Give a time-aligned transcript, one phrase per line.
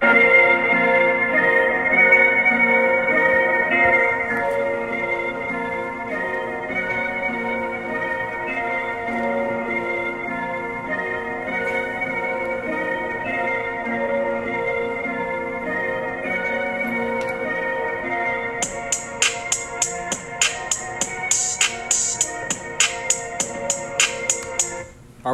[0.00, 0.27] All right,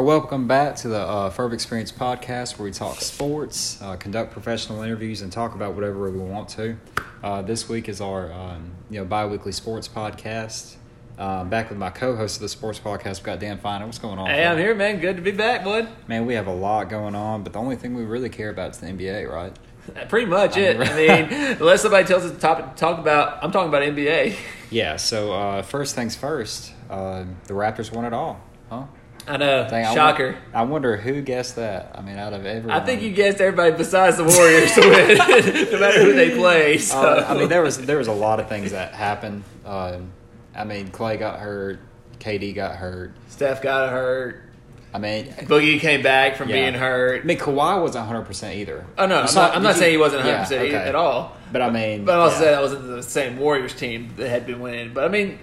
[0.05, 4.83] welcome back to the uh, Ferb Experience podcast where we talk sports, uh, conduct professional
[4.83, 6.77] interviews, and talk about whatever we want to.
[7.23, 10.77] Uh, this week is our um, you know bi-weekly sports podcast.
[11.17, 13.87] Uh, back with my co-host of the sports podcast, we got Dan Finer.
[13.87, 14.29] What's going on?
[14.29, 15.01] Hey, I'm here, man.
[15.01, 15.89] Good to be back, bud.
[16.07, 18.73] Man, we have a lot going on, but the only thing we really care about
[18.73, 19.57] is the NBA, right?
[20.11, 20.79] Pretty much it.
[20.79, 24.37] mean, I mean, unless somebody tells us to talk, talk about, I'm talking about NBA.
[24.69, 24.97] Yeah.
[24.97, 28.85] So uh, first things first, uh, the Raptors won it all, huh?
[29.27, 29.67] I know.
[29.69, 30.37] Dang, I Shocker.
[30.53, 31.93] I wonder who guessed that.
[31.95, 35.17] I mean, out of everyone, I think you guessed everybody besides the Warriors to win,
[35.73, 36.79] no matter who they play.
[36.79, 36.99] So.
[36.99, 39.45] Uh, I mean, there was there was a lot of things that happened.
[39.65, 40.11] Um,
[40.55, 41.81] I mean, Klay got hurt,
[42.19, 43.13] KD got hurt.
[43.29, 44.43] Steph got hurt.
[44.93, 46.57] I mean, Boogie came back from Yeah.
[46.71, 47.25] being I hurt.
[47.25, 48.85] mean, Kawhi wasn't 100 percent either.
[48.97, 50.77] Oh no, I'm not, I'm not saying he wasn't 100 Yeah, percent okay.
[50.89, 51.37] at all.
[51.51, 52.51] But I mean, But I also yeah.
[52.53, 54.93] that wasn't the same Warriors team that had been winning.
[54.95, 55.39] But I mean,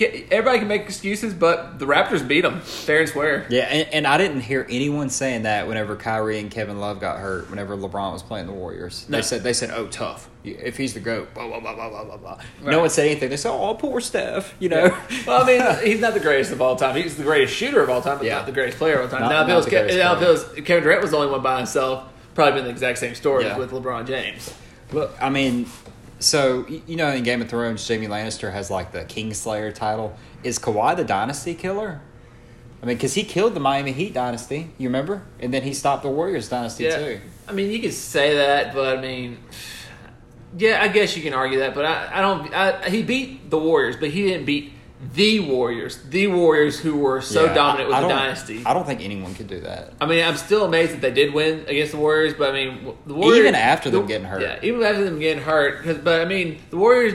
[0.00, 3.46] everybody can make excuses, but the Raptors beat them fair and square.
[3.50, 7.18] Yeah, and, and I didn't hear anyone saying that whenever Kyrie and Kevin Love got
[7.18, 7.50] hurt.
[7.50, 9.18] Whenever LeBron was playing the Warriors, No.
[9.18, 10.28] they said they said, "Oh, tough.
[10.44, 12.16] If he's the goat." Blah blah blah blah blah blah.
[12.16, 12.30] blah.
[12.62, 12.70] Right.
[12.72, 13.30] No one said anything.
[13.30, 14.96] They said, "Oh, poor Steph." You know.
[15.26, 16.96] Well, I mean, he's not the greatest of all time.
[16.96, 18.36] He's the greatest shooter of all time, but Yeah.
[18.36, 19.28] not the greatest player of all time.
[19.28, 21.30] Not- now, if it was, Ke- now if it was Kevin Durant was the only
[21.30, 22.04] one by himself,
[22.34, 23.58] probably been the exact same story Yeah.
[23.58, 24.54] with LeBron James.
[24.92, 25.66] Look, I mean,
[26.22, 30.16] so you know, in Game of Thrones, Jaime Lannister has like the Kingslayer title.
[30.42, 32.00] Is Kawhi the dynasty killer?
[32.82, 36.02] I mean, because he killed the Miami Heat dynasty, you remember, and then he stopped
[36.02, 37.20] the Warriors dynasty Yeah, too.
[37.46, 39.38] I mean, you could say that, but I mean,
[40.58, 41.74] yeah, I guess you can argue that.
[41.74, 42.52] But I, I don't.
[42.54, 44.72] I, he beat the Warriors, but he didn't beat
[45.14, 45.96] the Warriors.
[46.08, 48.62] The Warriors who were so Yeah, dominant with I the dynasty.
[48.64, 49.92] I don't think anyone could do that.
[50.00, 52.94] I mean, I'm still amazed that they did win against the Warriors, but I mean,
[53.06, 54.42] the Warriors Even after them the- getting hurt.
[54.42, 55.82] Yeah, even after them getting hurt.
[55.82, 57.14] 'cause- But I mean, the Warriors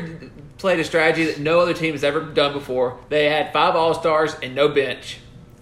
[0.57, 2.97] played a strategy that no other team has ever done before.
[3.09, 5.19] They had five All Stars and no bench,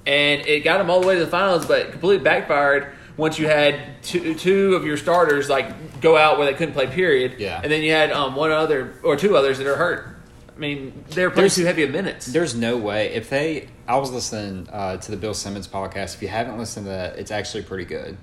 [0.08, 2.88] and it got them all the way to the finals, but completely backfired
[3.18, 6.88] once you had two, two of your starters like go out where they couldn't play.
[6.88, 7.34] Period.
[7.38, 7.60] Yeah.
[7.62, 10.08] and then you had um, one other or two others that are hurt.
[10.56, 12.28] I mean, they're playing There's- too heavy of minutes.
[12.28, 13.68] There's no way if they.
[13.88, 16.16] I was listening uh, to the Bill Simmons podcast.
[16.16, 18.18] If you haven't listened to that, it's actually pretty good.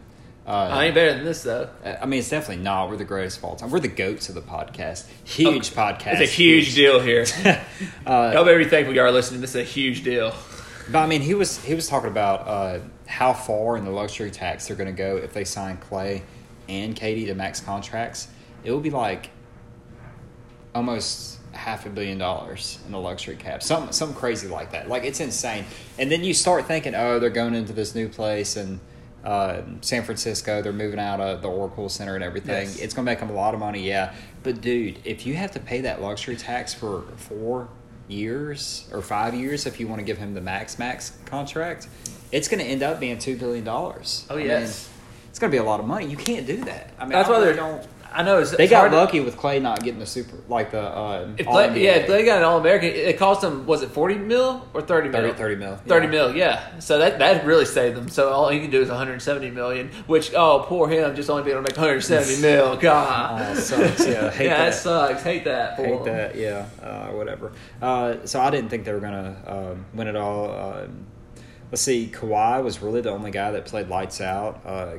[0.45, 1.69] Uh, I ain't better than this though.
[1.85, 2.91] I mean, it's definitely not.
[2.91, 3.71] We're the greatest of all time.
[3.71, 5.07] We're the goats of the podcast.
[5.25, 6.21] Huge podcast.
[6.21, 7.27] It's a huge deal here.
[8.07, 9.41] Uh, Y'all better be thankful y'all are listening.
[9.41, 10.35] This is a huge deal.
[10.91, 14.33] But I mean, he was he was talking about uh, how far in the luxury
[14.33, 16.23] tax they're going to go if they sign Klay
[16.69, 18.27] and KD to max contracts.
[18.65, 19.31] It will be like
[20.75, 24.89] almost half a billion dollars in the luxury cap, some some crazy like that.
[24.89, 25.65] Like it's insane.
[25.99, 28.81] And then you start thinking, oh, they're going into this new place and.
[29.25, 32.67] Uh, San Francisco, they're moving out of the Oracle Center and everything.
[32.67, 32.81] Yes.
[32.81, 34.15] It's going to make them a lot of money, yeah.
[34.43, 37.69] But dude, if you have to pay that luxury tax for four
[38.09, 41.87] years or five years, if you want to give him the max max contract,
[42.33, 44.27] it's going to end up being two billion dollars.
[44.29, 44.91] Oh, yes.
[45.31, 46.07] it's going to be a lot of money.
[46.07, 46.91] You can't do that.
[46.99, 47.55] I mean, That's I why they're.
[47.55, 47.87] don't.
[48.15, 50.37] I know it's, They it's got hard to- lucky with Klay not getting the super
[50.49, 53.67] like the uh, If Klay, yeah, if they got an All American, it cost them
[53.67, 55.21] was it forty mil or thirty mil?
[55.23, 56.11] 30 30 mil, Thirty yeah.
[56.11, 56.79] mil, yeah.
[56.81, 58.09] So that that really saved them.
[58.09, 59.89] So all he can do is one hundred seventy million.
[60.07, 62.77] Which oh poor him, just only being able to make one hundred seventy mil.
[62.77, 64.07] God, Oh, sucks.
[64.07, 64.65] Yeah, hate yeah, that.
[64.71, 65.23] that sucks.
[65.23, 65.77] Hate that.
[65.77, 66.05] Hate him.
[66.05, 67.53] that, yeah, uh, whatever.
[67.81, 70.51] Uh, so I didn't think they were gonna um, win it all.
[70.75, 71.07] Um,
[71.71, 74.61] let's see, Kawhi was really the only guy that played lights out.
[74.67, 74.95] Uh,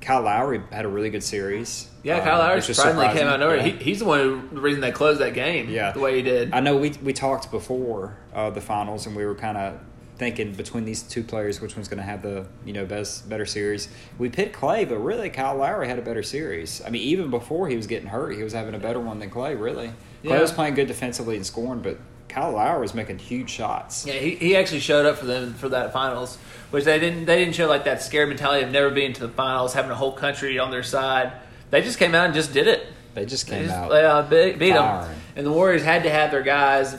[0.00, 1.88] Kyle Lowry had a really good series.
[2.02, 3.58] Yeah, uh, Kyle Lowry surprisingly came out nowhere.
[3.58, 3.78] surprising.
[3.78, 5.68] He, he's the one who, the reason they closed that game.
[5.68, 5.92] Yeah.
[5.92, 6.52] the way he did.
[6.52, 9.80] I know we we talked before uh, the finals, and we were kind of
[10.16, 13.46] thinking between these two players, which one's going to have the you know best better
[13.46, 13.88] series.
[14.18, 16.82] We picked Klay, but really Kyle Lowry had a better series.
[16.84, 19.30] I mean, even before he was getting hurt, he was having a better one than
[19.30, 19.58] Klay.
[19.60, 19.92] Really, Klay
[20.30, 20.40] Yeah.
[20.40, 21.98] was playing good defensively and scoring, but
[22.30, 24.06] Kyle Lowry was making huge shots.
[24.06, 26.36] Yeah, he, he actually showed up for them for that finals,
[26.70, 29.28] which they didn't they didn't show like that scared mentality of never being to the
[29.32, 31.32] finals, having a whole country on their side.
[31.70, 32.86] They just came out and just did it.
[33.14, 33.92] They just They came just out.
[33.92, 36.96] uh, beat, beat them, and the Warriors had to have their guys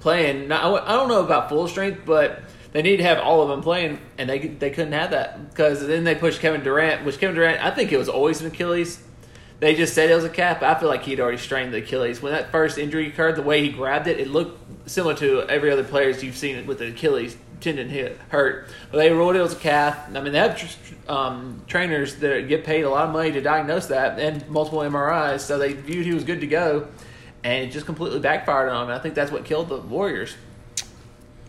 [0.00, 0.48] playing.
[0.48, 2.42] Now, I don't know about full strength, but
[2.72, 5.86] they need to have all of them playing, and they they couldn't have that because
[5.86, 9.02] then they pushed Kevin Durant, which Kevin Durant I think it was always an Achilles.
[9.62, 10.60] They just said it was a cap.
[10.64, 13.36] I feel like he'd already strained the Achilles when that first injury occurred.
[13.36, 16.80] The way he grabbed it, it looked similar to every other players you've seen with
[16.80, 18.66] the Achilles tendon hit hurt.
[18.90, 19.96] But they ruled it was a calf.
[20.08, 20.76] I mean, they have
[21.06, 25.42] um, trainers that get paid a lot of money to diagnose that and multiple MRIs,
[25.42, 26.88] so they viewed he was good to go,
[27.44, 28.88] and it just completely backfired on him.
[28.88, 30.34] And I think that's what killed the Warriors.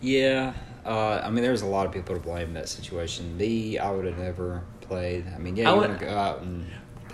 [0.00, 0.52] Yeah,
[0.86, 3.36] uh, I mean, there's a lot of people to blame in that situation.
[3.36, 5.26] Me, I would have never played.
[5.34, 6.64] I mean, yeah, I you want to go out and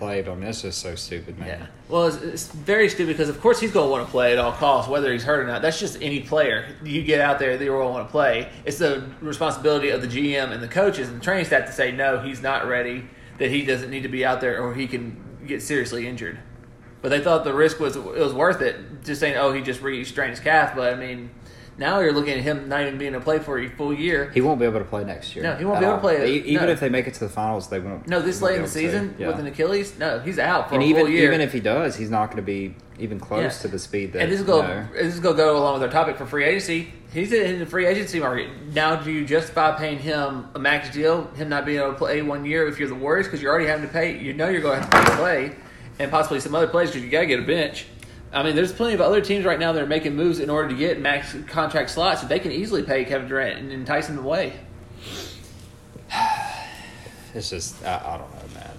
[0.00, 1.48] play, but I mean, that's just so stupid, man.
[1.48, 1.66] Yeah.
[1.88, 4.38] Well, it's, it's very stupid because, of course, he's going to want to play at
[4.38, 5.62] all costs, whether he's hurt or not.
[5.62, 6.74] That's just any player.
[6.82, 8.50] You get out there, they're going to want to play.
[8.64, 11.92] It's the responsibility of the GM and the coaches and the training staff to say,
[11.92, 13.04] no, he's not ready,
[13.38, 16.40] that he doesn't need to be out there or he can get seriously injured.
[17.02, 19.80] But they thought the risk was it was worth it, just saying, oh, he just
[19.80, 20.74] re-strained his calf.
[20.74, 21.30] But, I mean,
[21.78, 24.30] now you're looking at him not even being able to play for a full year.
[24.34, 25.42] He won't be able to play next year.
[25.44, 26.72] No, he won't be able to play- E- Even no.
[26.72, 28.06] if they make it to the finals, they won't.
[28.06, 28.72] No, this won't late in the to.
[28.74, 29.28] season Yeah.
[29.28, 31.24] with an Achilles, no, he's out for and a even full year.
[31.28, 33.62] even if he does, he's not going to be even close Yeah.
[33.62, 34.22] to the speed that.
[34.22, 36.26] And this is you go know, this is gonna go along with our topic for
[36.26, 36.92] free agency.
[37.14, 38.96] He's in the free agency market now.
[38.96, 42.44] Do you justify paying him a max deal, him not being able to play one
[42.44, 44.18] year if you're the Warriors because you're already having to pay?
[44.18, 45.52] You know you're going to have to to play,
[45.98, 47.86] and possibly some other players because you got to get a bench.
[48.32, 50.68] I mean, there's plenty of other teams right now that are making moves in order
[50.68, 54.18] to get max contract slots that they can easily pay Kevin Durant and entice him
[54.18, 54.52] away.
[57.32, 58.70] It's just I, I don't know, man.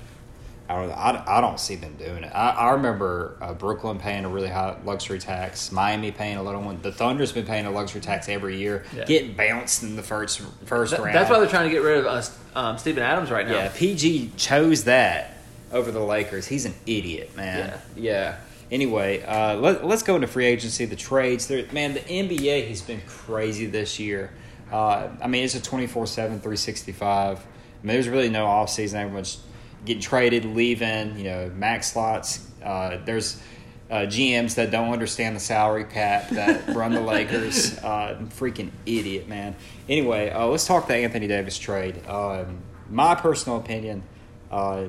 [0.67, 2.31] I don't I, I don't see them doing it.
[2.35, 6.61] I, I remember uh, Brooklyn paying a really high luxury tax, Miami paying a little
[6.61, 6.81] one.
[6.81, 9.05] The Thunder's been paying a luxury tax every year, Yeah.
[9.05, 11.15] getting bounced in the first first round.
[11.15, 13.53] that's why they're trying to get rid of us, um, Steven Adams right now.
[13.53, 15.37] Yeah, PG chose that
[15.71, 16.45] over the Lakers.
[16.47, 17.79] He's an idiot, man.
[17.95, 18.35] Yeah.
[18.71, 21.47] Anyway, uh, let, let's go into free agency, the trades.
[21.47, 24.31] There, man, the NBA has been crazy this year.
[24.71, 27.37] Uh, I mean, it's a 24 7, 365.
[27.37, 27.41] I
[27.85, 28.95] mean, there's really no offseason.
[28.95, 29.41] Everyone's
[29.85, 32.47] getting traded, leaving, you know, max slots.
[32.63, 33.41] Uh, there's
[33.89, 37.77] uh, GMs that don't understand the salary cap that run the Lakers.
[37.79, 39.53] Uh, freaking idiot, man.
[39.89, 42.07] Anyway, uh, let's talk the Anthony Davis trade.
[42.07, 42.59] Um,
[42.89, 44.03] my personal opinion,
[44.49, 44.85] uh,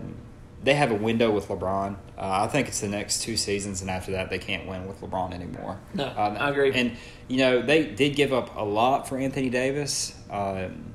[0.62, 1.96] they have a window with LeBron.
[2.16, 5.00] Uh, I think it's the next two seasons, and after that, they can't win with
[5.00, 5.78] LeBron anymore.
[5.94, 6.72] No, Um, I agree.
[6.72, 6.96] And
[7.28, 10.14] you know, they did give up a lot for Anthony Davis.
[10.30, 10.91] Um,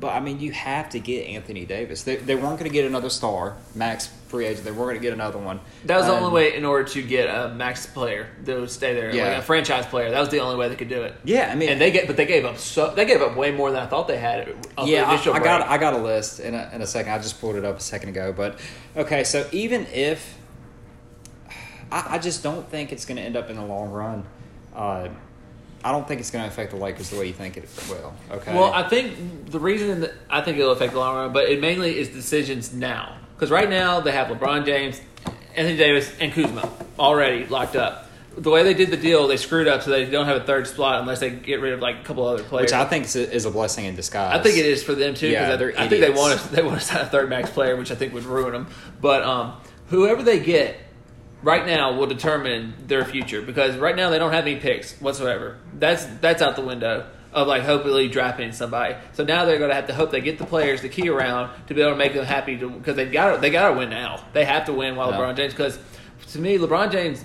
[0.00, 2.02] but I mean, you have to get Anthony Davis.
[2.02, 4.64] They, they weren't going to get another star, max free agent.
[4.64, 5.60] They weren't going to get another one.
[5.84, 8.70] That was the Um, only way in order to get a max player that would
[8.70, 9.28] stay there, Yeah.
[9.28, 10.10] like a franchise player.
[10.10, 11.14] That was the only way they could do it.
[11.24, 13.50] Yeah, I mean, and they get, but they gave up so they gave up way
[13.50, 14.48] more than I thought they had.
[14.84, 15.68] Yeah, the I, I got.
[15.68, 17.12] I got a list in a, in a second.
[17.12, 18.32] I just pulled it up a second ago.
[18.34, 18.58] But
[18.96, 20.38] okay, so even if
[21.92, 24.24] I, I just don't think it's going to end up in the long run.
[24.74, 25.08] Uh,
[25.82, 28.14] I don't think it's going to affect the Lakers the way you think it will.
[28.30, 28.54] Okay.
[28.54, 31.60] Well, I think the reason that I think it'll affect the long run, but it
[31.60, 33.16] mainly is decisions now.
[33.34, 35.00] Because right now they have LeBron James,
[35.56, 36.68] Anthony Davis, and Kuzma
[36.98, 38.06] already locked up.
[38.36, 40.66] The way they did the deal, they screwed up, so they don't have a third
[40.66, 42.66] slot unless they get rid of like a couple other players.
[42.66, 44.38] which I think is a, blessing in disguise.
[44.38, 46.38] I think it is for them too Yeah, because they're I, I think they want
[46.38, 48.68] to they want to sign a third max player, which I think would ruin them.
[49.00, 49.54] But um,
[49.88, 50.78] whoever they get
[51.42, 55.56] right now will determine their future because right now they don't have any picks whatsoever.
[55.78, 58.96] That's that's out the window of like hopefully drafting somebody.
[59.12, 61.50] So now they're going to have to hope they get the players, the key around
[61.68, 64.24] to be able to make them happy because they got they got to win now.
[64.32, 65.18] They have to win while Yeah.
[65.18, 65.78] LeBron James because
[66.32, 67.24] to me LeBron James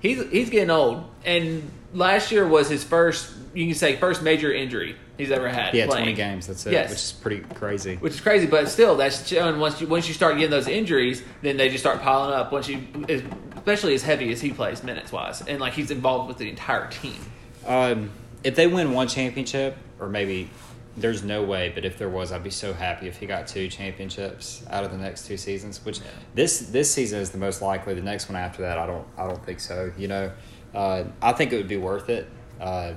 [0.00, 4.52] he's he's getting old and last year was his first you can say first major
[4.52, 5.74] injury he's ever had.
[5.74, 6.04] Yeah, playing.
[6.04, 6.46] twenty games.
[6.46, 6.72] That's it.
[6.72, 6.90] Yes.
[6.90, 7.96] Which is pretty crazy.
[7.96, 8.46] which is crazy.
[8.46, 11.82] But still, that's showing once you once you start getting those injuries, then they just
[11.82, 12.52] start piling up.
[12.52, 16.38] Once you, especially as heavy as he plays minutes wise, and like he's involved with
[16.38, 17.18] the entire team.
[17.66, 18.10] Um,
[18.44, 20.48] if they win one championship, or maybe
[20.96, 23.68] there's no way, but if there was, I'd be so happy if he got two
[23.68, 25.84] championships out of the next two seasons.
[25.84, 26.00] Which
[26.34, 27.94] this this season is the most likely.
[27.94, 29.92] The next one after that, I don't I don't think so.
[29.96, 30.32] You know,
[30.74, 32.28] uh, I think it would be worth it.
[32.60, 32.94] Uh,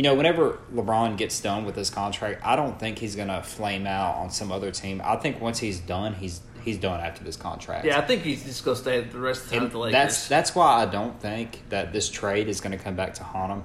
[0.00, 3.86] you know, whenever LeBron gets done with this contract, I don't think he's gonna flame
[3.86, 5.02] out on some other team.
[5.04, 7.84] I think once he's done, he's he's done after this contract.
[7.84, 9.92] Yeah, I think he's just gonna stay the rest of the time And the Lakers.
[9.92, 13.24] That's that's why I don't think that this trade is going to come back to
[13.24, 13.64] haunt him,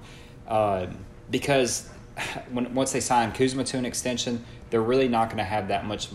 [0.49, 0.87] uh,
[1.31, 1.87] because
[2.51, 5.85] when once they sign Kuzma to an extension, they're really not going to have that
[5.85, 6.09] much,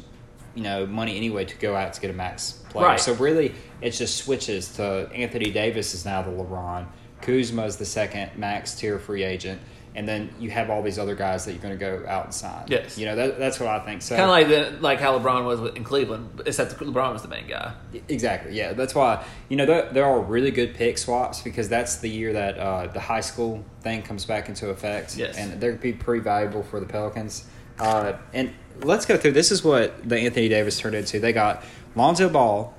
[0.54, 2.88] you know, money anyway to go out to get a max player.
[2.88, 3.00] Right.
[3.00, 6.88] So really, it just switches to Anthony Davis is now the LeBron,
[7.22, 9.60] Kuzma is the second max tier free agent.
[9.94, 12.34] And then you have all these other guys that you're going to go out and
[12.34, 12.64] sign.
[12.68, 12.96] Yes.
[12.96, 14.02] you know that, that's what I think.
[14.02, 17.28] So kind of like the like how LeBron was in Cleveland, except LeBron was the
[17.28, 17.74] main guy.
[18.08, 18.56] Exactly.
[18.56, 22.08] Yeah, that's why you know there, there are really good pick swaps because that's the
[22.08, 25.16] year that uh, the high school thing comes back into effect.
[25.16, 25.36] Yes.
[25.36, 27.44] and they're gonna be pretty valuable for the Pelicans.
[27.80, 29.32] Uh, and let's go through.
[29.32, 31.18] This is what the Anthony Davis turned into.
[31.18, 31.64] They got
[31.96, 32.72] Lonzo Ball,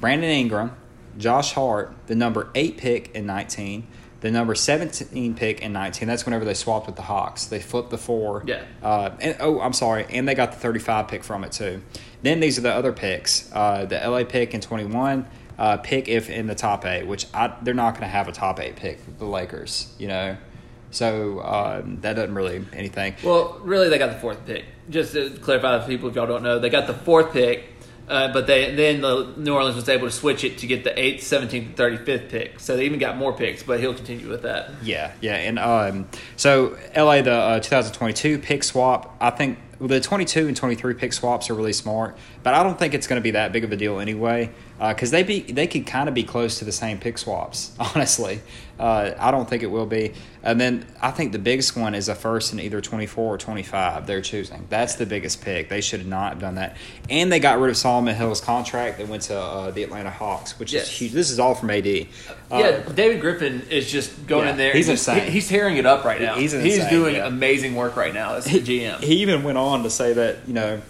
[0.00, 0.76] Brandon Ingram,
[1.18, 3.88] Josh Hart, the number eight pick in nineteen,
[4.22, 6.08] the number 17 pick and 19.
[6.08, 7.46] That's whenever they swapped with the Hawks.
[7.46, 8.44] They flipped the four.
[8.46, 8.62] Yeah.
[8.82, 11.82] Uh, and oh, I'm sorry, and they got the 35 pick from it too.
[12.22, 13.50] Then these are the other picks.
[13.52, 15.26] Uh, the LA pick in 21.
[15.58, 18.32] Uh, pick if in the top eight, which I, they're not going to have a
[18.32, 19.18] top eight pick.
[19.18, 20.36] The Lakers, you know.
[20.92, 23.14] So um, that doesn't really anything.
[23.24, 24.64] Well, really, they got the fourth pick.
[24.88, 27.71] Just to clarify for people if y'all don't know, they got the fourth pick,
[28.08, 30.98] uh, but they then the New Orleans was able to switch it to get the
[30.98, 32.60] eighth, seventeenth, thirty fifth pick.
[32.60, 34.70] So they even got more picks, but he'll continue with that.
[34.82, 39.16] Yeah, yeah, and um, so LA the uh, 2022 pick swap.
[39.20, 42.94] I think the 22 and 23 pick swaps are really smart, but I don't think
[42.94, 44.50] it's going to be that big of a deal anyway.
[44.78, 47.70] Because they be they could kind of be close to the same pick swaps.
[47.94, 48.40] Honestly,
[48.80, 50.12] uh, I don't think it will be.
[50.42, 54.08] And then I think the biggest one is a first in either 24 or 25.
[54.08, 54.66] They're choosing.
[54.70, 55.68] That's the biggest pick.
[55.68, 56.76] They should not have done that.
[57.08, 60.58] And they got rid of Solomon Hill's contract that went to uh, the Atlanta Hawks,
[60.58, 60.86] which Yes.
[60.90, 61.12] is huge.
[61.12, 61.86] This is all from AD.
[61.86, 64.72] Uh, yeah, David Griffin is just going Yeah, in there.
[64.72, 65.26] he's just- insane.
[65.26, 66.34] he- he's tearing it up right now.
[66.34, 67.26] He's insane, doing yeah.
[67.28, 69.00] amazing work right now as the GM.
[69.00, 70.80] He even went on to say that, you know,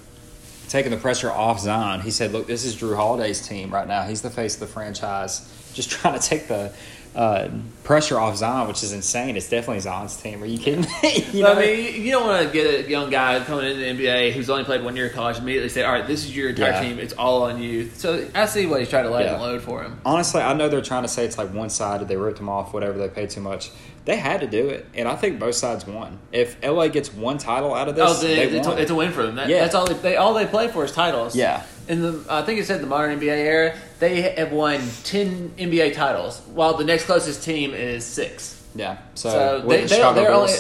[0.69, 4.03] taking the pressure off Zion, he said, look, this is Jrue Holiday's team right now.
[4.03, 6.73] He's the face of the franchise, just trying to take the
[7.15, 7.49] uh,
[7.85, 9.37] pressure off Zion, which is insane.
[9.37, 10.43] It's definitely Zion's team.
[10.43, 11.25] Are you kidding me?
[11.33, 11.53] you know?
[11.53, 14.49] I mean, you don't want to get a young guy coming into the NBA who's
[14.49, 16.81] only played one year of college immediately say, "All right, this is your entire Yeah.
[16.81, 16.99] team.
[16.99, 19.39] It's all on you." So I see why he's trying to lighten Yeah.
[19.39, 20.01] the load for him.
[20.07, 22.09] Honestly, I know they're trying to say it's like one sided.
[22.09, 22.97] They ripped him off, whatever.
[22.99, 23.71] They paid too much.
[24.05, 26.19] They had to do it, and I think both sides won.
[26.33, 28.97] If LA gets one title out of this, Oh, the, they it's, a, it's a
[28.97, 29.37] win for them.
[29.37, 29.61] That, Yeah.
[29.61, 31.37] That's all they, they all they play for is titles.
[31.37, 31.63] Yeah.
[31.89, 35.95] In the I think it said the modern NBA era, they have won ten NBA
[35.95, 38.61] titles, while the next closest team is six.
[38.75, 38.99] yeah.
[39.15, 40.53] So, So they, the they, Chicago they're only.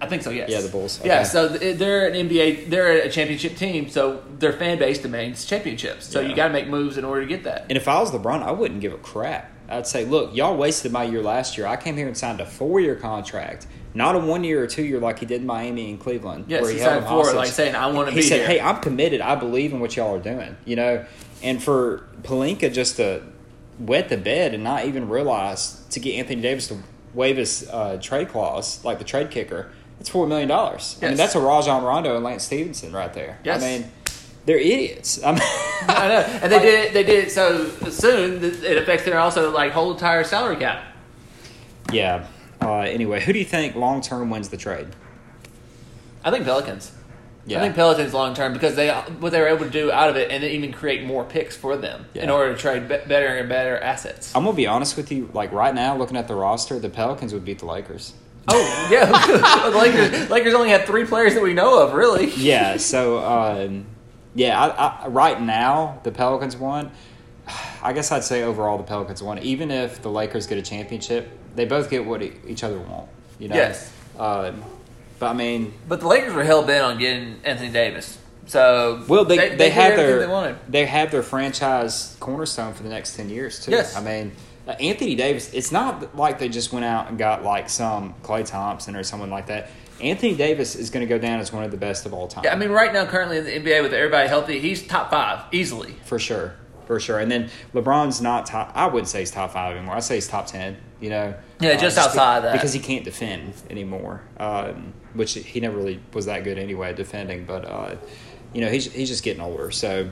[0.00, 0.30] I think so.
[0.30, 0.50] Yes.
[0.50, 1.22] Yeah, the Bulls, Yeah.
[1.22, 2.68] So they're an NBA.
[2.68, 3.88] They're a championship team.
[3.88, 6.06] So their fan base demands championships.
[6.06, 6.28] So Yeah.
[6.28, 7.66] you got to make moves in order to get that.
[7.70, 9.48] And if I was LeBron, I wouldn't give a crap.
[9.68, 11.68] I'd say, look, y'all wasted my year last year.
[11.68, 14.82] I came here and signed a four year contract, not a one year or two
[14.82, 16.46] year like he did in Miami and Cleveland.
[16.48, 18.60] Yes, where he held signed four, like saying, "I wanna He be said, here." hey,
[18.60, 19.20] I'm committed.
[19.20, 21.04] I believe in what y'all are doing, you know?
[21.42, 23.22] And for Pelinka just to
[23.78, 26.78] wet the bed and not even realize to get Anthony Davis to
[27.14, 29.70] waive his uh, trade clause, like the trade kicker,
[30.00, 30.50] it's $4 million.
[30.50, 33.38] I mean, that's a Rajon Rondo and Lance Stephenson right there.
[33.44, 33.62] Yes.
[33.62, 33.90] I mean,
[34.46, 35.22] they're idiots.
[35.24, 36.92] I mean, I know, and they did it.
[36.92, 40.84] They did it so soon it affects their also like whole entire salary cap.
[41.92, 42.26] Yeah.
[42.60, 44.88] Uh, anyway, who do you think long term wins the trade?
[46.24, 46.92] I think Pelicans.
[47.44, 47.58] Yeah.
[47.58, 50.16] I think Pelicans long term because they what they were able to do out of
[50.16, 53.26] it, and then even create more picks for them in order to trade be- better
[53.26, 54.32] and better assets.
[54.34, 55.28] I'm gonna be honest with you.
[55.32, 58.14] Like right now, looking at the roster, the Pelicans would beat the Lakers.
[58.48, 59.06] Oh yeah,
[59.70, 60.30] the Lakers.
[60.30, 62.30] Lakers only had three players that we know of, really.
[62.36, 62.76] Yeah.
[62.76, 63.86] So um,
[64.34, 66.90] yeah, I, I, right now the Pelicans won.
[67.82, 69.38] I guess I'd say overall the Pelicans won.
[69.40, 73.08] Even if the Lakers get a championship, they both get what e- each other want.
[73.40, 73.56] You know.
[73.56, 73.92] Yes.
[74.18, 74.62] Um,
[75.22, 78.18] but I mean, But the Lakers were hell bent on getting Anthony Davis.
[78.46, 80.56] So well, they they, did have everything their they wanted.
[80.68, 83.70] they have their franchise cornerstone for the next ten years too.
[83.70, 83.94] Yes.
[83.96, 84.32] I mean,
[84.66, 85.54] uh, Anthony Davis.
[85.54, 89.30] It's not like they just went out and got like some Klay Thompson or someone
[89.30, 89.70] like that.
[90.00, 92.42] Anthony Davis is going to go down as one of the best of all time.
[92.42, 95.44] Yeah, I mean, right now, currently in the NBA with everybody healthy, he's top five
[95.52, 95.94] easily.
[96.04, 96.54] for sure,
[96.86, 97.18] for sure.
[97.18, 98.72] And then LeBron's not top.
[98.74, 99.94] I wouldn't say he's top five anymore.
[99.96, 100.76] I say he's top ten.
[101.00, 102.52] You know, Yeah, just be- outside that.
[102.52, 104.22] because he can't defend anymore.
[104.38, 107.44] Um, which he never really was that good anyway defending.
[107.44, 107.96] But uh,
[108.52, 109.70] you know, he's he's just getting older.
[109.70, 110.10] So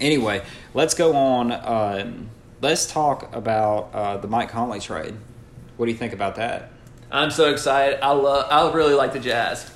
[0.00, 0.42] anyway,
[0.74, 1.52] let's go on.
[1.52, 2.30] Um,
[2.62, 5.14] let's talk about uh, the Mike Conley trade.
[5.76, 6.70] What do you think about that?
[7.12, 8.00] I'm so excited.
[8.02, 8.46] I love.
[8.50, 9.70] I really like the Jazz.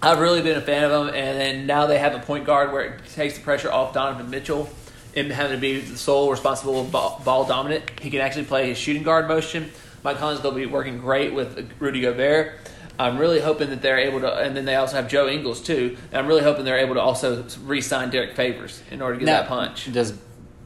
[0.00, 2.72] I've really been a fan of them, and then now they have a point guard
[2.72, 4.68] where it takes the pressure off Donovan Mitchell
[5.14, 8.00] and having to be the sole responsible ball, ball dominant.
[8.00, 9.70] He can actually play his shooting guard motion.
[10.02, 12.54] Mike going to be working great with Rudy Gobert.
[12.98, 15.96] I'm really hoping that they're able to, and then they also have Joe Ingles too.
[16.10, 19.26] And I'm really hoping they're able to also re-sign Derrick Favors in order to get
[19.26, 19.92] Now, that punch.
[19.92, 20.12] Does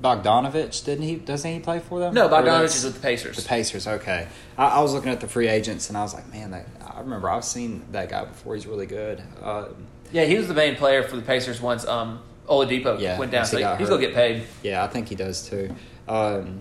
[0.03, 1.17] Bogdanovich didn't he?
[1.17, 2.15] Doesn't he play for them?
[2.15, 3.37] No, Bogdanovich is with the Pacers.
[3.37, 4.29] The Pacers, okay.
[4.59, 7.01] I, I was looking at the free agents and I was like, man, that, I
[7.01, 8.55] remember I've seen that guy before.
[8.55, 9.23] He's really good.
[9.43, 9.69] Uh,
[10.13, 13.45] yeah, he was the main player for the Pacers once um, Oladipo Yeah, went down.
[13.45, 14.45] he So he's going to get paid.
[14.63, 15.75] yeah, I think he does too.
[16.09, 16.61] Um,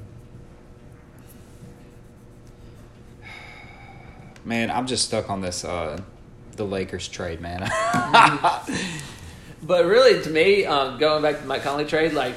[4.44, 6.00] man, I'm just stuck on this uh,
[6.56, 7.70] the Lakers trade, man.
[9.63, 12.36] But really, to me, um, going back to Mike Conley trade, like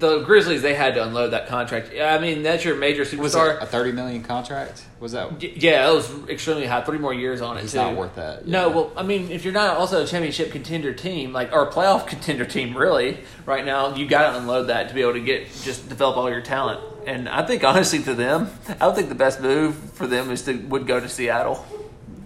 [0.00, 1.90] the Grizzlies they had to unload that contract.
[1.94, 3.60] I mean, that's your major Was it superstar.
[3.60, 4.84] a thirty million contract?
[4.98, 5.42] Was that?
[5.42, 6.80] Yeah, it was extremely high.
[6.82, 7.64] Three more years on it.
[7.64, 7.78] It's too.
[7.78, 8.46] not worth that.
[8.46, 11.70] No, well, I mean, if you're not also a championship contender team, like or a
[11.72, 15.20] playoff contender team, really, right now, you got to unload that to be able to
[15.20, 16.80] get just develop all your talent.
[17.06, 20.42] And I think honestly, to them, I would think the best move for them is
[20.46, 21.64] to would go to Seattle.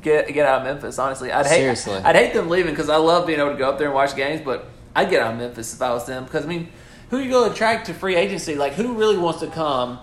[0.02, 0.98] Get get out of Memphis.
[0.98, 1.94] Honestly, I'd hate Seriously.
[1.94, 4.14] I'd hate them leaving because I love being able to go up there and watch
[4.14, 4.42] games.
[4.44, 6.68] But I'd get out of Memphis if I was them because I mean,
[7.10, 8.54] who you going to attract to free agency?
[8.54, 9.98] Like who really wants to come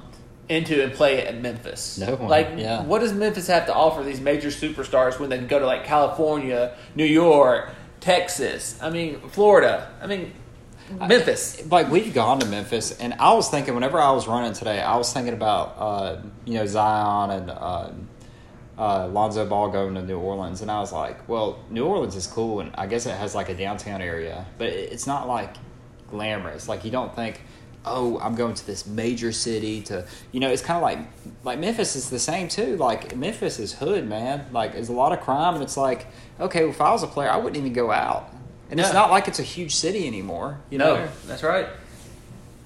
[0.49, 1.97] into and play at Memphis?
[1.97, 2.83] No one, Like yeah.
[2.83, 5.83] what does Memphis have to offer these major superstars when they can go to like
[5.85, 8.77] California, New York, Texas?
[8.81, 9.89] I mean, Florida.
[10.01, 10.33] I mean,
[10.99, 11.63] Memphis.
[11.71, 14.97] like we've gone to Memphis, and I was thinking whenever I was running today, I
[14.97, 17.89] was thinking about uh, you know Zion and uh,
[18.77, 22.27] uh, Lonzo Ball going to New Orleans, and I was like, well, New Orleans is
[22.27, 25.55] cool, and I guess it has like a downtown area, but it's not like
[26.11, 26.67] glamorous.
[26.69, 27.41] Like you don't think.
[27.83, 30.99] Oh, I'm going to this major city to, you know, it's kind of like,
[31.43, 32.77] like Memphis is the same too.
[32.77, 34.45] Like Memphis is hood, man.
[34.51, 36.05] Like there's a lot of crime, and it's like,
[36.39, 38.31] okay, well, if I was a player, I wouldn't even go out.
[38.69, 40.59] And it's not like it's a huge city anymore.
[40.69, 41.65] You No, know, that's right.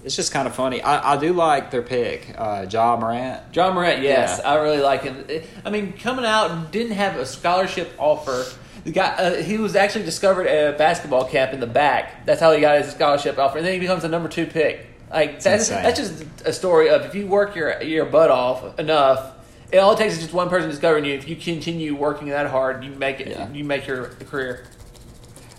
[0.05, 0.81] It's just kind of funny.
[0.81, 3.51] I, I do like their pick, uh, Ja Morant.
[3.51, 4.51] John Morant, yes, Yeah.
[4.51, 5.25] I really like him.
[5.65, 8.45] I mean, coming out didn't have a scholarship offer.
[8.83, 12.25] The guy, uh, he was actually discovered at a basketball camp in the back.
[12.27, 14.85] That's how he got his scholarship offer, and then he becomes a number two pick.
[15.11, 19.31] Like that's that's just a story of if you work your your butt off enough.
[19.71, 21.13] It all it takes is just one person discovering you.
[21.13, 23.29] If you continue working that hard, you make it.
[23.29, 23.49] Yeah.
[23.51, 24.65] You make your career.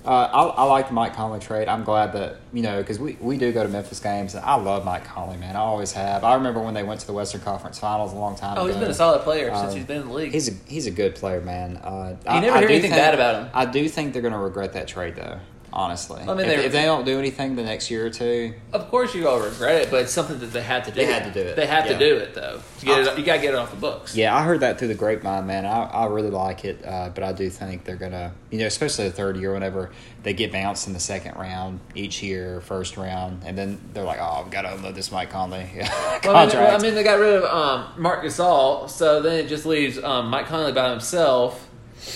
[0.07, 1.67] Uh, I, I like the Mike Conley trade.
[1.69, 4.55] I'm glad that you know because we, we do go to Memphis games, and I
[4.55, 5.57] love Mike Conley, man.
[5.57, 6.23] I always have.
[6.23, 8.61] I remember when they went to the Western Conference Finals a long time ago.
[8.61, 8.73] Oh, ago.
[8.75, 10.33] he's been a solid player since Um, he's been in the league.
[10.33, 11.77] He's a he's a good player, man.
[11.79, 13.51] Uh, You never hear anything think- bad about him.
[13.53, 15.39] I do think they're going to regret that trade, though.
[15.77, 18.89] Honestly, I mean, if, if they don't do anything the next year or two, Of
[18.89, 20.97] course, you all regret it, but it's something that they had to do.
[20.97, 21.93] They had to do it, They have yeah.
[21.93, 22.61] to do it though.
[22.81, 24.17] It, you got to get it off the books.
[24.17, 25.67] Yeah, I heard that through the grapevine, man.
[25.67, 29.05] I, I really like it, uh, but I do think they're gonna, you know, especially
[29.09, 29.91] the third year, whenever
[30.23, 34.19] they get bounced in the second round each year, first round, and then they're like,
[34.19, 36.95] "Oh, I've got to unload this Mike Conley contract." Well, I, mean, well, I mean,
[36.95, 40.73] they got rid of um, Marc Gasol, so then it just leaves um, Mike Conley
[40.73, 41.66] by himself,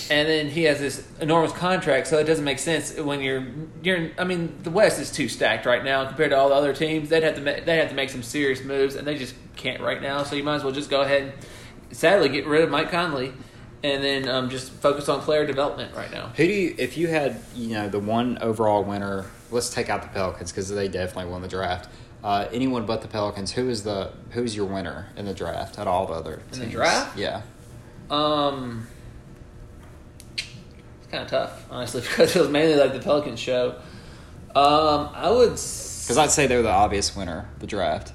[0.09, 2.07] and then he has this enormous contract.
[2.07, 3.45] So it doesn't make sense when you're
[3.83, 4.11] you're.
[4.17, 7.09] I mean, the West is too stacked right now compared to all the other teams.
[7.09, 10.01] They'd have to they have to make some serious moves, and they just can't right
[10.01, 10.23] now.
[10.23, 11.33] So you might as well just go ahead and
[11.97, 13.33] sadly get rid of Mike Conley,
[13.83, 16.27] and then um, just focus on player development right now.
[16.35, 19.25] Who do you, if you had, you know, the one overall winner?
[19.49, 21.89] Let's take out the Pelicans because they definitely won the draft.
[22.23, 23.51] Uh, anyone but the Pelicans.
[23.51, 26.67] Who is the who's your winner in the draft of all the other In the
[26.67, 27.17] draft?
[27.17, 27.41] Yeah,
[28.09, 28.87] Um,
[31.11, 33.75] kind of tough, honestly, because it was mainly like the Pelicans show.
[34.55, 35.51] Um, I would.
[35.51, 38.13] because I'd say they're the obvious winner the draft.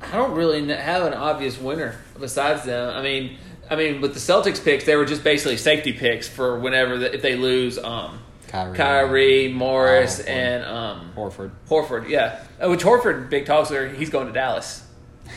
[0.00, 2.94] I don't really have an obvious winner besides them.
[2.94, 3.36] I mean,
[3.70, 7.14] I mean, with the Celtics picks, they were just basically safety picks for whenever the,
[7.14, 7.78] if they lose.
[7.78, 10.28] Um, Kyrie, Kyrie, Morris, Horford.
[10.28, 11.50] and um, Horford.
[11.68, 12.08] Horford.
[12.08, 14.84] Yeah, uh, which Horford, big talks are he's going to Dallas.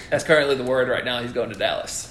[0.09, 1.21] That's currently the word right now.
[1.21, 2.09] He's going to Dallas.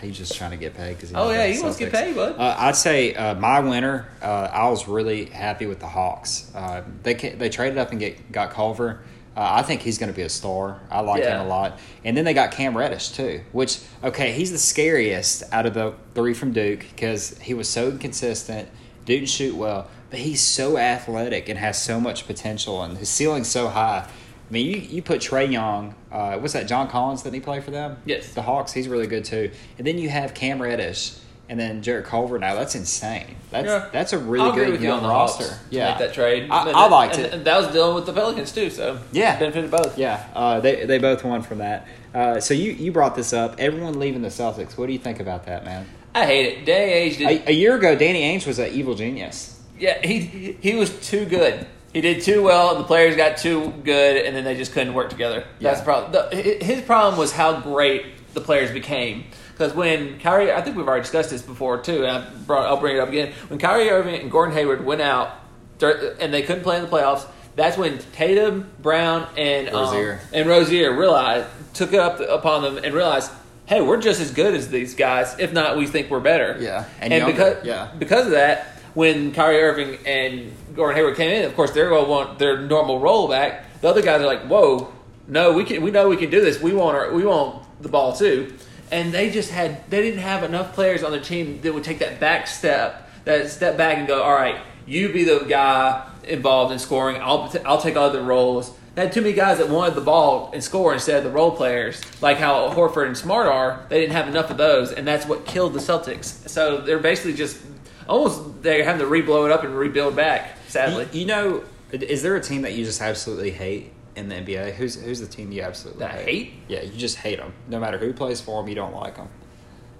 [0.00, 1.12] He's just trying to get paid because.
[1.14, 2.36] Oh yeah, he wants to get paid, bud.
[2.38, 4.08] Uh, I'd say uh, my winner.
[4.22, 6.50] Uh, I was really happy with the Hawks.
[6.54, 9.00] Uh, they they traded up and get got Culver.
[9.36, 10.80] Uh, I think he's going to be a star.
[10.90, 11.40] I like Yeah.
[11.40, 11.78] him a lot.
[12.04, 15.94] And then they got Cam Reddish too, which okay, he's the scariest out of the
[16.14, 18.68] three from Duke because he was so inconsistent,
[19.04, 23.48] didn't shoot well, but he's so athletic and has so much potential, and his ceiling's
[23.48, 24.08] so high.
[24.48, 27.60] I mean, you, you put Trae Young, uh, what's that, John Collins, didn't he play
[27.60, 27.98] for them?
[28.06, 28.32] Yes.
[28.32, 29.50] The Hawks, he's really good too.
[29.76, 31.12] And then you have Cam Reddish
[31.50, 32.38] and then Jarrett Culver.
[32.38, 33.36] Now that's insane.
[33.50, 33.88] That's Yeah.
[33.92, 35.44] that's a really I'll good you young on the roster.
[35.44, 36.48] To yeah, make that trade.
[36.50, 37.32] I, I that- liked and, it.
[37.34, 38.68] and that was dealing with the Pelicans too.
[38.70, 39.38] So Yeah.
[39.38, 39.96] benefited both.
[39.98, 41.86] yeah, uh, they they both won from that.
[42.14, 43.56] Uh, so you you brought this up.
[43.58, 44.76] Everyone leaving the Celtics.
[44.78, 45.86] What do you think about that, man?
[46.14, 46.64] I hate it.
[46.66, 47.26] Day Age did.
[47.46, 49.58] A, a year ago, Danny Ainge was an evil genius.
[49.78, 51.66] yeah, he he was too good.
[51.92, 54.94] He did too well, and the players got too good, and then they just couldn't
[54.94, 55.44] work together.
[55.60, 56.12] That's the problem.
[56.12, 59.24] The, his problem was how great the players became.
[59.52, 62.76] Because when Kyrie, I think we've already discussed this before too, and I brought, I'll
[62.76, 63.32] bring it up again.
[63.48, 65.32] When Kyrie Irving and Gordon Hayward went out,
[65.80, 70.96] and they couldn't play in the playoffs, that's when Tatum, Brown, and um, and Rozier
[70.96, 73.32] realized took it up upon them and realized,
[73.66, 75.36] hey, we're just as good as these guys.
[75.40, 76.56] If not, we think we're better.
[76.60, 77.90] Yeah, and and, because yeah.
[77.98, 82.04] because of that, when Kyrie Irving and Gordon Hayward came in, of course they're going
[82.06, 83.80] to want their normal role back.
[83.80, 84.92] The other guys are like, "Whoa,
[85.28, 85.82] no, we can.
[85.82, 86.60] We know we can do this.
[86.60, 88.56] We want our, we want the ball too."
[88.90, 92.00] And they just had they didn't have enough players on their team that would take
[92.00, 96.72] that back step, that step back and go, "All right, you be the guy." involved
[96.72, 97.16] in scoring.
[97.22, 98.72] I'll I'll take other roles.
[98.94, 101.52] They had too many guys that wanted the ball and score instead of the role
[101.52, 103.86] players, like how Horford and Smart are.
[103.88, 106.48] They didn't have enough of those, and that's what killed the Celtics.
[106.48, 107.67] So they're basically just
[108.08, 110.56] almost they're having to re-blow it up and rebuild back.
[110.68, 114.34] Sadly, You, you know, is there a team that you just absolutely hate in the
[114.36, 114.74] NBA?
[114.74, 116.52] Who's who's the team you absolutely That I hate?
[116.68, 117.52] Yeah, you just hate them.
[117.68, 119.28] No matter who plays for them, you don't like them.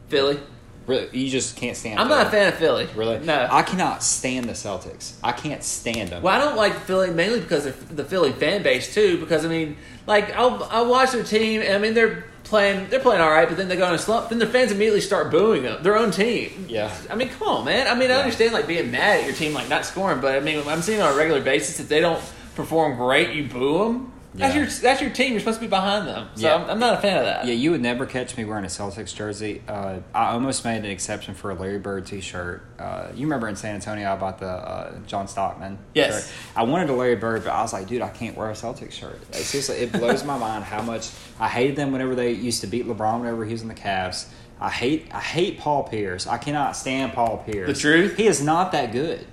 [0.08, 0.40] Philly.
[0.86, 2.00] Really, you just can't stand.
[2.00, 2.88] I'm not a fan of Philly.
[2.96, 3.18] Really?
[3.18, 3.46] No.
[3.50, 5.16] I cannot stand the Celtics.
[5.22, 6.22] I can't stand them.
[6.22, 9.18] Well, I don't like Philly mainly because of the Philly fan base too.
[9.20, 11.60] Because I mean, like I'll I'll watch their team.
[11.60, 13.98] And, I mean, they're playing they're playing all right, but then they go in a
[13.98, 14.28] slump.
[14.30, 16.66] Then their fans immediately start booing them, their own team.
[16.68, 16.92] Yeah.
[17.10, 17.86] I mean, come on, man.
[17.86, 18.20] I mean, I Yeah.
[18.20, 21.00] understand like being mad at your team, like not scoring, but I mean, I'm seeing
[21.00, 22.20] on a regular basis if they don't
[22.56, 24.12] perform great, you boo them.
[24.34, 25.32] That's your that's your team.
[25.32, 26.28] You're supposed to be behind them.
[26.34, 26.56] So Yeah.
[26.56, 27.46] I'm, I'm not a fan of that.
[27.46, 29.62] Yeah, you would never catch me wearing a Celtics jersey.
[29.66, 32.62] Uh, I almost made an exception for a Larry Bird T-shirt.
[32.78, 35.78] Uh, you remember in San Antonio I bought the uh, John Stockton.
[35.94, 36.26] Yes.
[36.28, 36.34] shirt.
[36.56, 38.92] I wanted a Larry Bird, but I was like, dude, I can't wear a Celtics
[38.92, 39.18] shirt.
[39.32, 41.10] Like, seriously, it blows my mind how much
[41.40, 44.26] I hated them whenever they used to beat LeBron whenever he was in the Cavs.
[44.60, 46.26] I hate I hate Paul Pierce.
[46.26, 47.68] I cannot stand Paul Pierce.
[47.68, 48.16] The truth?
[48.16, 49.24] he is not that good.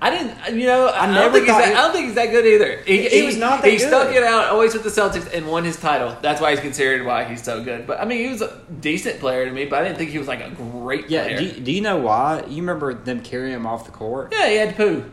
[0.00, 1.92] I didn't, you know, I, I never don't think he's thought that, he- I don't
[1.92, 2.82] think he's that good either.
[2.84, 3.88] He, He was not that He good.
[3.88, 6.16] stuck it out always with the Celtics and won his title.
[6.22, 7.86] That's why he's considered why he's so good.
[7.86, 10.18] But I mean, he was a decent player to me, but I didn't think he
[10.18, 11.38] was like a great Yeah, player.
[11.38, 12.44] do you, do you know why?
[12.48, 14.32] You remember them carrying him off the court?
[14.36, 15.10] yeah, he had to poo.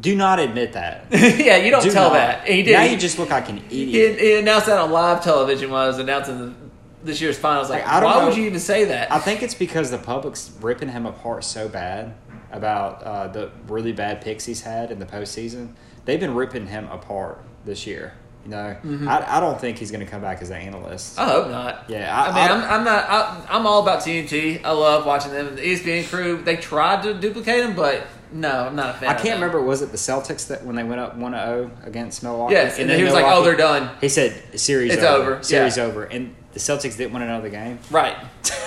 [0.00, 1.06] Do not admit that.
[1.10, 2.14] yeah, you don't Do tell not.
[2.14, 2.48] that.
[2.48, 2.72] He did.
[2.72, 4.18] Now you just look like an idiot.
[4.18, 6.54] he announced that on live television when I was announcing the,
[7.04, 7.68] this year's finals.
[7.68, 8.28] Like, Like, I don't why know.
[8.28, 9.12] would you even say that?
[9.12, 12.14] I think it's because the public's ripping him apart so bad
[12.52, 15.72] about uh, the really bad picks he's had in the postseason.
[16.04, 18.14] They've been ripping him apart this year.
[18.44, 19.08] You know, Mm-hmm.
[19.08, 21.16] I, I don't think he's going to come back as an analyst.
[21.18, 21.84] I hope not.
[21.88, 23.04] Yeah, I, I- mean, I- I'm, I'm not.
[23.08, 24.64] I, I'm all about TNT.
[24.64, 25.54] I love watching them.
[25.54, 26.42] The ESPN crew.
[26.42, 29.10] They tried to duplicate them, but no, I'm not a fan.
[29.10, 29.62] I can't remember.
[29.62, 32.54] Was it the Celtics that when they went up one 0 against Milwaukee?
[32.54, 35.34] Yes, and then he was like, "Oh, they're done." He said, "Series It's over.
[35.34, 35.84] over, Series yeah.
[35.84, 37.78] over." And the Celtics didn't win another game.
[37.92, 38.16] Right.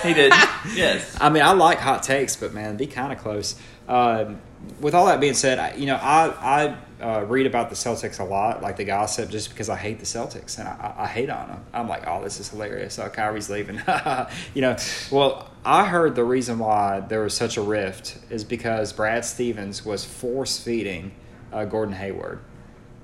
[0.02, 0.32] He did.
[0.74, 1.18] yes.
[1.20, 3.56] I mean, I like hot takes, but man, be kind of close.
[3.88, 4.40] Um,
[4.80, 8.18] with all that being said, I, you know, I I uh, read about the Celtics
[8.18, 11.06] a lot, like the gossip, just because I hate the Celtics and I, I I
[11.06, 11.64] hate on them.
[11.72, 12.98] I'm like, oh, this is hilarious.
[12.98, 13.76] Oh, Kyrie's leaving.
[14.54, 14.76] you know,
[15.10, 19.84] well, I heard the reason why there was such a rift is because Brad Stevens
[19.84, 21.12] was force feeding
[21.52, 22.40] uh, Gordon Hayward.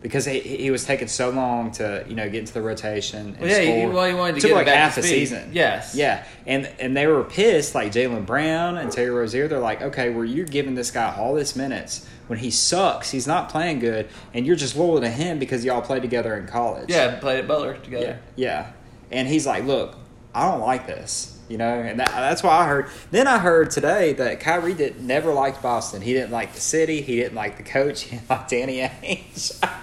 [0.02, 3.28] Because he, he was taking so long to you know get into the rotation.
[3.28, 5.02] And Well, yeah, he- well, he wanted to Took get like back to half a
[5.02, 5.50] season.
[5.52, 5.94] Yes.
[5.94, 9.46] Yeah, and and they were pissed, like Jaylen Brown and Terry Rozier.
[9.46, 13.10] They're like, okay, well, you're giving this guy all this minutes when he sucks.
[13.12, 16.46] He's not playing good, and you're just loyal to him because y'all played together in
[16.48, 16.90] college.
[16.90, 18.20] Yeah, played at Butler yeah, together.
[18.36, 18.72] yeah.
[19.12, 19.96] And he's like, look,
[20.34, 21.28] I don't like this.
[21.48, 22.88] You know, and that, that's why I heard.
[23.10, 26.00] Then I heard today that Kyrie did never liked Boston.
[26.00, 27.02] He didn't like the city.
[27.02, 28.02] He didn't like the coach.
[28.08, 29.62] He didn't like Danny Ainge.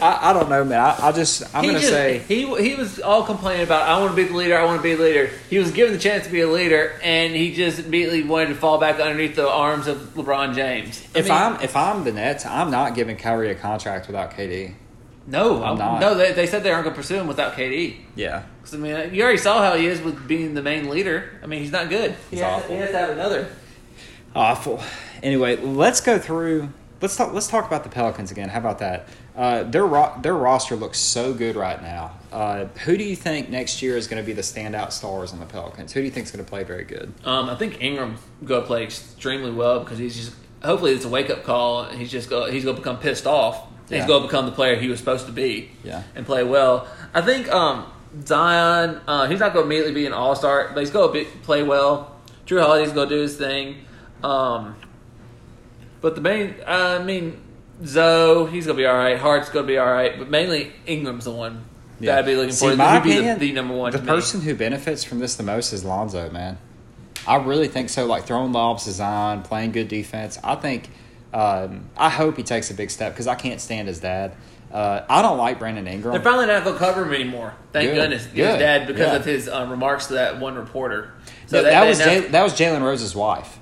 [0.00, 0.80] I, I don't know, man.
[0.80, 3.98] I, I just I'm he gonna just, say he he was all complaining about I
[4.00, 4.56] want to be the leader.
[4.58, 5.30] I want to be the leader.
[5.50, 8.54] He was given the chance to be a leader, and he just immediately wanted to
[8.54, 11.02] fall back underneath the arms of LeBron James.
[11.14, 14.32] I if mean, I'm if I'm the Nets, I'm not giving Kyrie a contract without
[14.32, 14.74] KD.
[15.26, 16.00] no, I'm I'm not.
[16.00, 17.96] no, they, they said they aren't going to pursue him without KD.
[18.16, 18.42] Yeah.
[18.62, 21.30] 'Cause, I mean, you already saw how he is with being the main leader.
[21.42, 22.12] I mean, he's not good.
[22.30, 22.74] He, He's has, awful.
[22.76, 23.48] he has to have another.
[24.34, 24.80] Awful.
[25.22, 26.68] Anyway, let's go through.
[27.00, 27.32] Let's talk.
[27.32, 28.48] Let's talk about the Pelicans again.
[28.48, 29.08] How about that?
[29.34, 32.12] Uh, their ro- their roster looks so good right now.
[32.30, 35.40] Uh, who do you think next year is going to be the standout stars on
[35.40, 35.92] the Pelicans?
[35.92, 37.12] Who do you think is going to play very good?
[37.24, 41.08] Um, I think Ingram's going to play extremely well because he's just hopefully it's a
[41.08, 41.82] wake up call.
[41.84, 43.66] and He's just go, he's going to become pissed off.
[43.88, 43.98] Yeah.
[43.98, 45.70] He's going to become the player he was supposed to be.
[45.82, 46.02] Yeah.
[46.14, 46.86] and play well.
[47.14, 47.90] I think um,
[48.24, 49.00] Zion.
[49.06, 51.62] Uh, he's not going to immediately be an all star, but he's going to play
[51.62, 52.16] well.
[52.46, 53.78] Jrue Holiday's going to do his thing.
[54.22, 54.76] Um,
[56.00, 57.41] but the main, I mean,
[57.84, 59.18] Zoe, he's going to be all right.
[59.18, 61.64] Hart's going to be all right, but mainly Ingram's the one
[62.00, 62.76] that I'd be looking See, for.
[62.76, 63.92] my He'd be opinion, the, the number one.
[63.92, 64.08] The to me.
[64.10, 66.58] person who benefits from this the most is Lonzo, man.
[67.26, 68.06] I really think so.
[68.06, 70.38] Like throwing lobs Zion, playing good defense.
[70.42, 70.90] I think.
[71.32, 74.34] Um, I hope he takes a big step because I can't stand his dad.
[74.70, 76.12] Uh, I don't like Brandon Ingram.
[76.12, 77.54] They're finally not going to cover him anymore.
[77.72, 77.94] Thank Good.
[77.96, 78.24] goodness.
[78.26, 78.58] His Good.
[78.58, 79.16] dad because Yeah.
[79.16, 81.12] of his uh, remarks to that one reporter.
[81.46, 83.58] So that they was Jay, that was Jalen Rose's wife.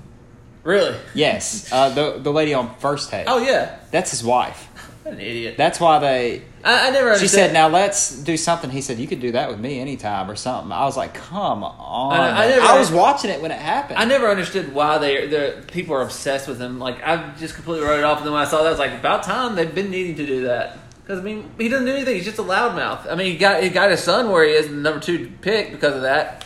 [0.63, 0.95] Really.
[1.13, 3.25] Yes, uh, the the lady on first take.
[3.27, 4.67] Oh yeah, That's his wife.
[5.03, 5.55] what an idiot.
[5.57, 6.41] That's why they.
[6.63, 7.17] I, I never.
[7.17, 10.29] She said, "Now let's do something." He said, "You could do that with me anytime
[10.29, 13.49] or something." I was like, "Come on!" I- I never- I was watching it when
[13.51, 13.97] it happened.
[13.97, 16.79] I never understood why they the people are obsessed with him.
[16.79, 18.79] Like I just completely wrote it off, and then when I saw that, I was
[18.79, 20.77] like, about time they've been needing to do that.
[21.03, 22.15] Because I mean, he doesn't do anything.
[22.15, 23.11] He's just a loudmouth.
[23.11, 25.71] I mean, he got he got his son where he is the number two pick
[25.71, 26.45] because of that.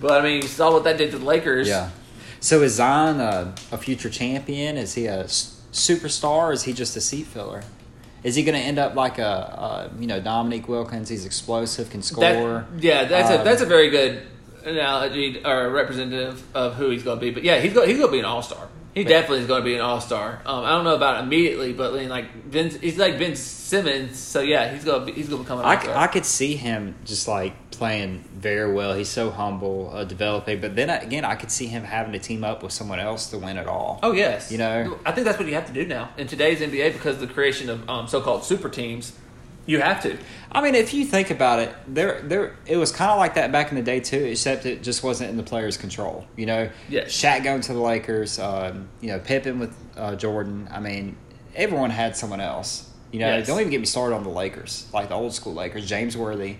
[0.00, 1.66] But I mean, you saw what that did to the Lakers.
[1.66, 1.90] Yeah.
[2.46, 4.76] So is Zion a, a future champion?
[4.76, 6.52] Is he a s- superstar?
[6.52, 7.64] Is he just a seat filler?
[8.22, 11.08] Is he going to end up like a, a you know Dominique Wilkins?
[11.08, 12.20] He's explosive, can score.
[12.22, 14.22] That, yeah, that's a Um, that's a very good
[14.64, 17.32] analogy or representative of who he's going to be.
[17.32, 18.68] But yeah, he's going he's going to be an all star.
[18.96, 20.40] He definitely is going to be an all star.
[20.46, 24.18] Um, I don't know about immediately, but I mean, like Vince, he's like Vince Simmons.
[24.18, 25.96] So yeah, he's going to be, he's going to become an I, all c- star.
[25.98, 28.94] I could see him just like playing very well.
[28.94, 30.62] He's so humble, uh, developing.
[30.62, 33.38] But then again, I could see him having to team up with someone else to
[33.38, 34.00] win it all.
[34.02, 34.98] Oh yes, You know?
[35.04, 37.34] I think that's what you have to do now in today's NBA because of the
[37.34, 39.12] creation of um, so-called super teams.
[39.66, 40.16] You have to.
[40.52, 43.50] I mean, if you think about it, there, there, it was kind of like that
[43.52, 46.24] back in the day too, except it just wasn't in the players' control.
[46.36, 47.08] You know, Yes.
[47.10, 50.68] Shaq going to the Lakers, um, you know, Pippen with uh, Jordan.
[50.72, 51.16] I mean,
[51.54, 52.88] everyone had someone else.
[53.12, 53.46] You know, Yes.
[53.46, 56.56] don't even get me started on the Lakers, like the old school Lakers, James Worthy.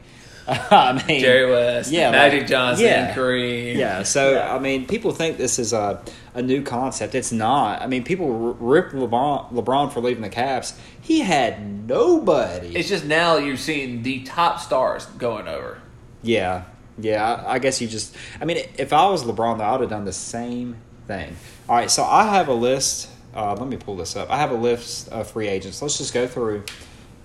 [0.70, 3.14] I mean, Jerry West, yeah, Magic like- Johnson, yeah.
[3.14, 3.76] Kareem.
[3.76, 4.54] Yeah, so Yeah.
[4.54, 6.00] I mean, people think this is a
[6.34, 7.14] a new concept.
[7.14, 7.80] It's not.
[7.82, 10.76] I mean, people r- rip LeBron LeBron for leaving the Cavs.
[11.00, 12.76] He had nobody.
[12.76, 15.78] It's just now you're seeing the top stars going over.
[16.22, 16.64] yeah,
[16.98, 17.24] yeah.
[17.46, 18.14] I, I guess you just.
[18.40, 21.34] I mean, if I was LeBron, though, I would have done the same thing.
[21.68, 23.08] All right, so I have a list.
[23.34, 24.30] Uh, let me pull this up.
[24.30, 25.82] I have a list of free agents.
[25.82, 26.64] Let's just go through.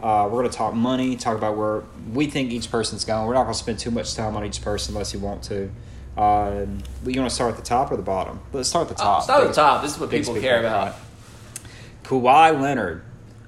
[0.02, 3.28] Uh, we're going to talk money, talk about where we think each person's going.
[3.28, 5.70] We're not going to spend too much time on each person unless you want to.
[6.18, 8.40] Um, you want to start at the top or the bottom?
[8.52, 9.20] Let's start at the top.
[9.20, 9.82] Uh, start at the top.
[9.84, 10.96] This is what biggest people care about.
[12.04, 13.04] Kawhi Leonard.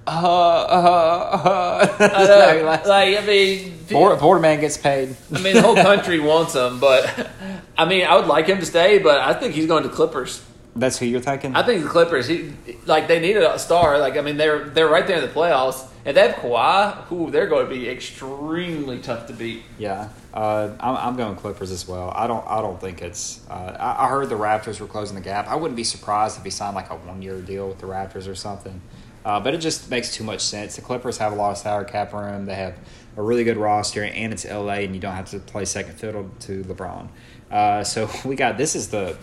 [0.06, 5.16] Uh, uh, uh, I know, like I mean, Board, board man gets paid.
[5.34, 7.30] I mean, the whole country wants him, but
[7.78, 10.44] I mean, I would like him to stay, but I think he's going to Clippers.
[10.76, 11.56] That's who you're thinking.
[11.56, 12.54] I think the Clippers, he
[12.86, 14.00] like they needed a star.
[14.00, 15.88] Like I mean, they're they're right there in the playoffs.
[16.06, 19.64] If they have Kawhi, who they're going to be extremely tough to beat.
[19.78, 22.12] Yeah, uh, I'm, I'm going Clippers as well.
[22.14, 22.46] I don't.
[22.46, 23.40] I don't think it's.
[23.50, 25.48] Uh, I, I heard the Raptors were closing the gap.
[25.48, 28.28] I wouldn't be surprised if he signed like a one year deal with the Raptors
[28.28, 28.82] or something.
[29.24, 30.76] Uh, but it just makes too much sense.
[30.76, 32.46] The Clippers have a lot of salary cap room.
[32.46, 32.76] They have
[33.16, 36.30] a really good roster, and it's LA, and you don't have to play second fiddle
[36.42, 37.08] to LeBron.
[37.50, 39.16] Uh, so we got this is the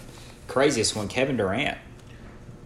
[0.48, 1.76] craziest one, Kevin Durant.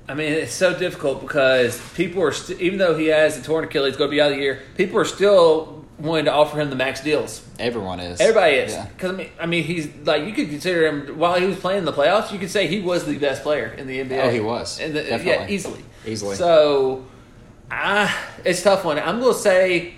[0.08, 3.64] I mean, it's so difficult because people are st- even though he has a torn
[3.64, 4.60] Achilles, going to be out of the year.
[4.76, 7.42] People are still wanting to offer him the max deals.
[7.58, 8.20] Everyone is.
[8.20, 8.86] Everybody is Yeah.
[8.86, 11.78] because I mean, I mean, he's like you could consider him while he was playing
[11.80, 12.32] in the playoffs.
[12.32, 14.24] You could say he was the best player in the NBA.
[14.24, 14.76] Oh, he was.
[14.78, 16.36] the, yeah, easily, Easily.
[16.36, 17.06] So,
[17.70, 18.14] ah,
[18.44, 18.98] it's a tough one.
[18.98, 19.94] I'm gonna say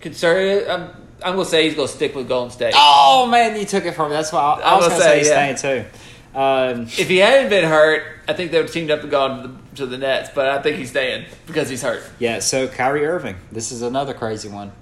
[0.00, 0.68] conservative.
[0.68, 0.90] I'm,
[1.24, 2.74] I'm gonna say he's gonna stick with Golden State.
[2.76, 4.16] Oh man, you took it from me.
[4.16, 5.54] That's why I, I was gonna going to say, say, he's yeah.
[5.54, 5.88] staying too.
[6.36, 9.42] Um, If he hadn't been hurt, I think they would have teamed up and gone
[9.42, 10.30] to the, to the Nets.
[10.34, 12.02] But I think he's staying because he's hurt.
[12.18, 13.36] yeah, so Kyrie Irving.
[13.50, 14.72] This is another crazy one.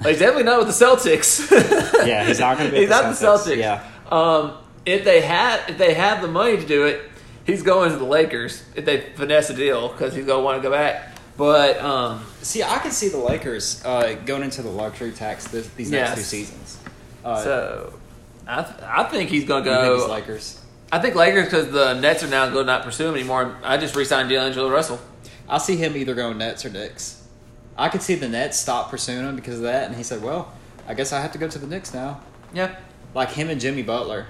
[0.00, 1.50] Like, he's definitely not with the Celtics.
[2.06, 2.80] Yeah, he's not going to be.
[2.82, 3.56] he's at not the Celtics.
[3.58, 4.54] Yeah, Um,
[4.86, 7.02] if they had, if they have the money to do it,
[7.44, 8.64] he's going to the Lakers.
[8.74, 11.14] If they finesse a deal, because he's gonna want to go back.
[11.36, 15.68] But um, see, I can see the Lakers uh, going into the luxury tax this,
[15.70, 16.16] these next Yes.
[16.18, 16.78] two seasons.
[17.22, 17.99] Uh, so
[18.58, 19.94] I, th- I think he's gonna think go.
[19.96, 20.60] it's Lakers?
[20.92, 23.56] I think Lakers because the Nets are now going to not pursue him anymore.
[23.62, 24.98] I just re-signed D'Angelo Russell.
[25.48, 27.24] I see him either going Nets or Knicks.
[27.78, 30.52] I could see the Nets stop pursuing him because of that, and he said, "Well,
[30.88, 32.20] I guess I have to go to the Knicks now."
[32.52, 32.74] Yeah,
[33.14, 34.26] Like him and Jimmy Butler,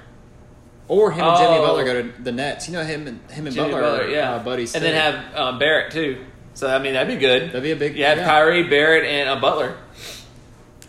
[0.87, 1.66] or him and Jimmy Oh.
[1.66, 2.68] Butler go to the Nets.
[2.68, 4.74] You know him and him and Jimmy Butler, Butler, are, yeah, uh, buddies.
[4.74, 4.90] and too.
[4.90, 6.24] then have um, Barrett too.
[6.52, 7.48] So I mean that'd be good.
[7.48, 7.96] that'd be a big.
[7.96, 8.26] You have yeah.
[8.26, 9.78] Kyrie, Barrett, and uh, Butler.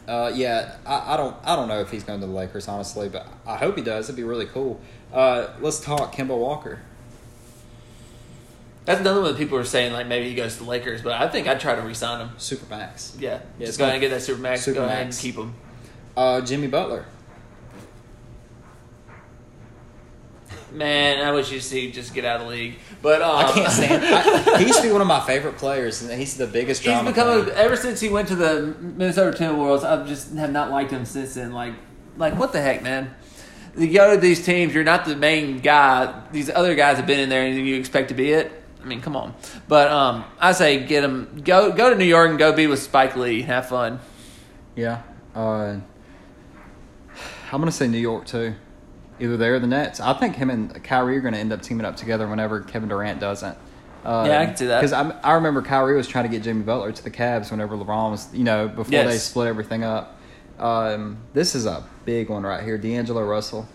[0.07, 3.07] Uh, yeah, I, I don't I don't know if he's going to the Lakers honestly,
[3.09, 4.05] but I hope he does.
[4.05, 4.79] It'd be really cool.
[5.13, 6.79] Uh, let's talk Kemba Walker.
[8.85, 11.13] That's another one that people are saying like maybe he goes to the Lakers, but
[11.13, 12.29] I think I'd try to re-sign him.
[12.37, 13.19] Supermax.
[13.19, 14.65] Yeah, Yeah, just go ahead and get that super max.
[14.65, 15.53] Go ahead and keep him.
[16.17, 17.05] Uh, Jimmy Butler.
[20.71, 22.75] Man, I wish you'd see just get out of the league.
[23.01, 24.03] But um, I can't stand.
[24.05, 27.01] I, he used to be one of my favorite players, and he's the biggest He's
[27.01, 29.83] become a, ever since he went to the Minnesota Timberwolves.
[29.83, 31.51] I've just have not liked him since then.
[31.51, 31.73] Like,
[32.17, 33.13] like what the heck, man?
[33.77, 36.23] You go to these teams, you're not the main guy.
[36.31, 38.51] These other guys have been in there, and you expect to be it.
[38.81, 39.35] I mean, come on.
[39.67, 41.41] But um, I say get him.
[41.43, 43.41] Go go to New York and go be with Spike Lee.
[43.41, 43.99] Have fun.
[44.75, 45.01] yeah.
[45.33, 45.77] Uh,
[47.53, 48.55] I'm gonna say New York too.
[49.21, 49.99] Either there or the Nets.
[49.99, 52.89] I think him and Kyrie are going to end up teaming up together whenever Kevin
[52.89, 53.57] Durant doesn't.
[54.03, 54.79] Uh, Yeah, I can see that.
[54.81, 57.77] Because I, I remember Kyrie was trying to get Jimmy Butler to the Cavs whenever
[57.77, 60.17] LeBron was, you know, before they split everything up.
[60.57, 62.77] Um, this is a big one right here.
[62.77, 63.67] D'Angelo Russell.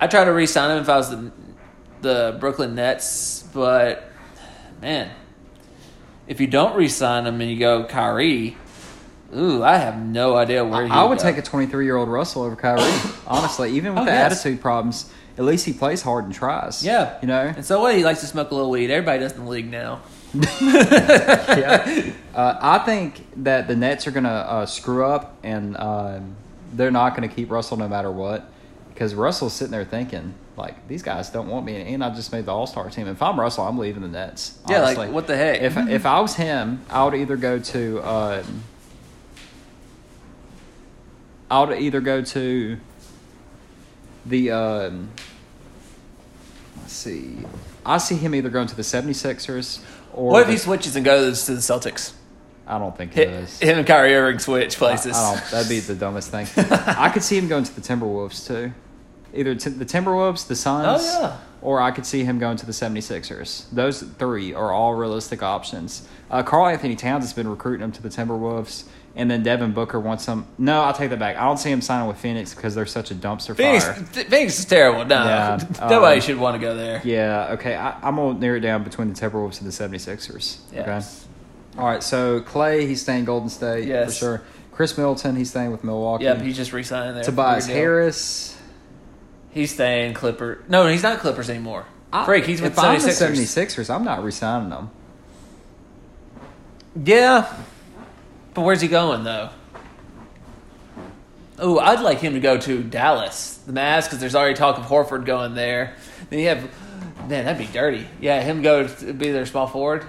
[0.00, 1.32] I try to re-sign him if I was the
[2.00, 4.10] the Brooklyn Nets, but
[4.80, 5.08] man,
[6.26, 8.56] if you don't re-sign him and you go Kyrie,
[9.36, 10.90] ooh, I have no idea where he.
[10.90, 11.24] I would go.
[11.24, 12.82] take a 23 year old Russell over Kyrie,
[13.26, 14.32] honestly, even with Oh, the yes.
[14.32, 15.10] attitude problems.
[15.38, 16.84] at least he plays hard and tries.
[16.84, 17.18] Yeah.
[17.22, 17.52] you know.
[17.56, 17.94] And so what?
[17.94, 18.90] He likes to smoke a little weed.
[18.90, 20.00] Everybody does in the league now.
[20.60, 22.10] yeah.
[22.34, 26.34] Uh, I think that the Nets are going to uh, screw up, and um,
[26.72, 28.50] they're not going to keep Russell no matter what,
[28.88, 32.46] because Russell's sitting there thinking, like, these guys don't want me, and I just made
[32.46, 33.06] the All Star team.
[33.06, 34.58] If I'm Russell, I'm leaving the Nets.
[34.66, 35.60] Yeah, like, what the heck?
[35.60, 37.98] If if I was him, I would either go to.
[38.00, 38.42] Uh,
[41.52, 42.78] I would either go to
[44.26, 44.50] the.
[44.50, 45.10] Um,
[46.78, 47.36] let's see.
[47.84, 49.82] I see him either going to the 76ers
[50.14, 50.30] or.
[50.30, 52.12] What if the- he switches and goes to the Celtics?
[52.66, 53.58] I don't think he does.
[53.58, 55.16] him and Kyrie Irving switch places.
[55.16, 56.46] I, I don't, that'd be the dumbest thing.
[56.56, 58.72] I could see him going to the Timberwolves too.
[59.34, 61.36] Either to the Timberwolves, the Suns, Oh, yeah.
[61.60, 63.64] or I could see him going to the 76ers.
[63.72, 66.06] Those three are all realistic options.
[66.30, 68.84] Uh, Karl Anthony Towns has been recruiting him to the Timberwolves,
[69.14, 70.46] and then Devin Booker wants him.
[70.58, 71.36] No, I'll take that back.
[71.36, 73.94] I don't see him signing with Phoenix because they're such a dumpster Phoenix, fire.
[73.94, 75.04] Phoenix is terrible.
[75.04, 77.00] No, Yeah, nobody um, should want to go there.
[77.04, 77.74] Yeah, okay.
[77.76, 80.58] I, I'm going to narrow it down between the Timberwolves and the 76ers.
[80.72, 81.26] Yes.
[81.74, 81.80] Okay.
[81.80, 84.14] All right, so Klay, he's staying Golden State Yes.
[84.14, 84.42] for sure.
[84.72, 86.24] Khris Middleton, he's staying with Milwaukee.
[86.24, 87.24] Yep, he's just re-signing there.
[87.24, 88.56] Tobias Harris.
[89.50, 90.64] He's staying Clipper.
[90.68, 91.84] No, he's not Clippers anymore.
[92.12, 93.66] I- Freak, he's with if I'm the 76ers.
[93.66, 94.90] 76ers, I'm not resigning them.
[97.04, 97.50] Yeah,
[98.54, 99.50] but where's he going though?
[101.58, 104.84] Oh, I'd like him to go to Dallas, the Mavs, because there's already talk of
[104.86, 105.94] Horford going there.
[106.28, 106.62] Then you have,
[107.28, 108.06] man, that'd be dirty.
[108.20, 110.04] Yeah, him go to be their small forward.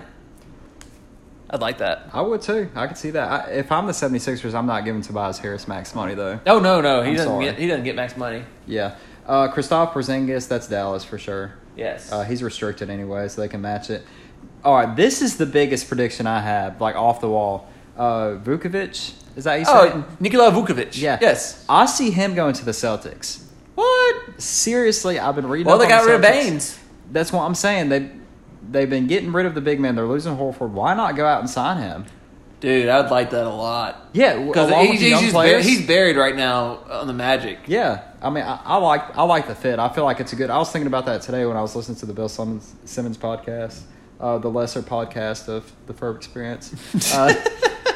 [1.49, 2.09] I'd like that.
[2.11, 2.69] I would too.
[2.73, 3.29] I could see that.
[3.31, 6.39] I, if I'm the 76ers, I'm not giving Tobias Harris max money though.
[6.47, 7.45] Oh no, no, he I'm doesn't sorry.
[7.45, 8.43] get he doesn't get max money.
[8.65, 8.95] Yeah.
[9.27, 11.53] Uh, Kristaps Porzingis, that's Dallas for sure.
[11.75, 12.11] Yes.
[12.11, 14.03] Uh, he's restricted anyway, so they can match it.
[14.63, 17.67] All right, this is the biggest prediction I have, like off the wall.
[17.97, 19.93] Uh, Vukovic, is that you say it?
[19.95, 20.99] oh, Nikola Vukovic.
[20.99, 21.17] Yeah.
[21.21, 21.65] Yes.
[21.69, 23.43] I see him going to the Celtics.
[23.75, 24.41] What?
[24.41, 25.67] Seriously, I've been reading.
[25.67, 26.79] Well, they got the rid of Baynes.
[27.11, 27.89] That's what I'm saying.
[27.89, 28.09] They
[28.71, 29.95] they've been getting rid of the big man.
[29.95, 30.69] They're losing Horford.
[30.69, 32.05] Why not go out and sign him?
[32.59, 34.09] Dude, I'd like that a lot.
[34.13, 37.59] Yeah, Because he's, he's, buried, he's buried right now on the Magic.
[37.67, 39.79] yeah, I mean, I, I like I like the fit.
[39.79, 40.49] I feel like it's a good.
[40.49, 43.17] I was thinking about that today when I was listening to the Bill Simmons, Simmons
[43.17, 43.81] podcast,
[44.21, 46.73] uh, the lesser podcast of the Ferb Experience.
[47.13, 47.33] Uh,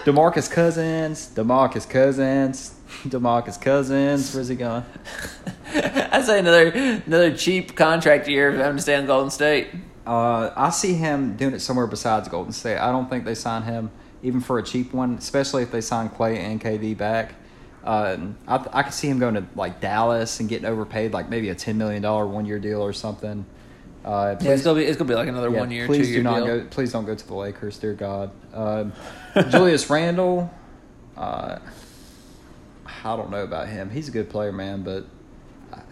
[0.08, 4.34] Demarcus Cousins, Demarcus Cousins, Demarcus Cousins.
[4.34, 4.86] Where's he going?
[5.76, 6.70] I say another
[7.06, 9.68] another cheap contract year for him to stay on Golden State.
[10.06, 12.78] Uh, I see him doing it somewhere besides Golden State.
[12.78, 13.92] I don't think they sign him
[14.24, 17.36] even for a cheap one, especially if they sign Klay and KD back.
[17.84, 18.16] Uh,
[18.48, 21.56] I, I could see him going to like Dallas and getting overpaid, like maybe a
[21.56, 23.46] ten million dollar one year deal or something.
[24.06, 26.14] Uh, Yeah, it's gonna be it's gonna be like another yeah, one year, please two
[26.14, 26.60] year do not deal.
[26.62, 26.68] go.
[26.70, 28.32] Please don't go to the Lakers, dear God.
[28.54, 28.94] Um,
[29.50, 30.50] Julius Randle,
[31.18, 31.60] uh,
[33.04, 33.90] I don't know about him.
[33.90, 35.06] He's a good player, man, but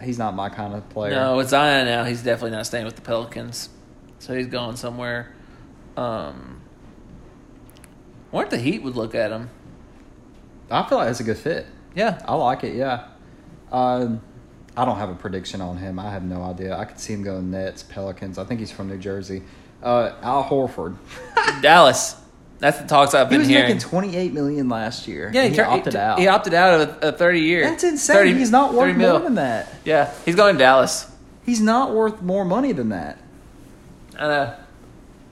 [0.02, 1.10] he's not my kind of player.
[1.14, 3.68] No, with Zion now, he's definitely not staying with the Pelicans,
[4.18, 5.32] so he's going somewhere.
[5.96, 6.60] Um,
[8.32, 9.50] I wonder if the Heat would look at him.
[10.70, 11.66] I feel like it's a good fit.
[11.94, 12.74] Yeah, I like it.
[12.74, 13.06] Yeah.
[13.72, 14.20] Um,
[14.76, 15.98] I don't have a prediction on him.
[15.98, 16.76] I have no idea.
[16.76, 18.38] I could see him going Nets, Pelicans.
[18.38, 19.42] I think he's from New Jersey.
[19.82, 20.96] Uh, Al Horford.
[21.62, 22.16] Dallas.
[22.58, 23.48] That's the talks I've been hearing.
[23.48, 23.76] He was hearing.
[23.76, 25.30] making twenty eight million last year.
[25.32, 26.18] yeah, and he opted out.
[26.18, 27.64] He opted out of a, a thirty year.
[27.64, 28.16] That's insane.
[28.16, 29.68] 30 he's not 30 worth more than that.
[29.84, 31.10] Yeah, he's going to Dallas.
[31.44, 33.18] He's not worth more money than that.
[34.18, 34.54] I know.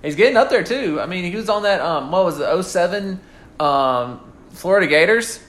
[0.03, 1.01] He's getting up there too.
[1.01, 3.19] I mean, he was on that um what was it, 07
[3.59, 5.41] um Florida Gators?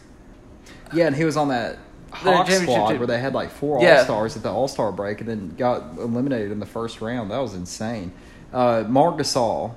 [0.93, 1.77] Yeah, and he was on that
[2.15, 2.97] Hawk squad team.
[2.99, 3.97] where they had like four Yeah.
[3.99, 7.31] All Stars at the All Star break, and then got eliminated in the first round.
[7.31, 8.11] That was insane.
[8.53, 9.75] Uh, Marc Gasol.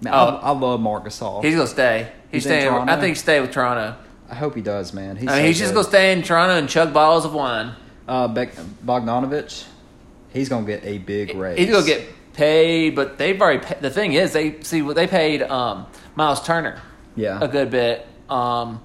[0.00, 0.16] Man, Oh.
[0.42, 1.42] I, I love Marc Gasol.
[1.44, 2.00] He's gonna stay.
[2.00, 2.68] You He's staying.
[2.72, 3.96] I think he stay with Toronto.
[4.28, 5.16] I hope he does, man.
[5.16, 7.74] He's I mean, so he's just gonna stay in Toronto and chug bottles of wine.
[8.08, 9.64] Uh, Bek- Bogdanovic,
[10.32, 11.58] he's gonna get a big raise.
[11.58, 13.64] He's gonna get paid, but they've already.
[13.64, 16.80] Pay, the thing is, they see what they paid um, Miles Turner
[17.16, 17.38] yeah.
[17.40, 18.06] a good bit.
[18.28, 18.80] Um,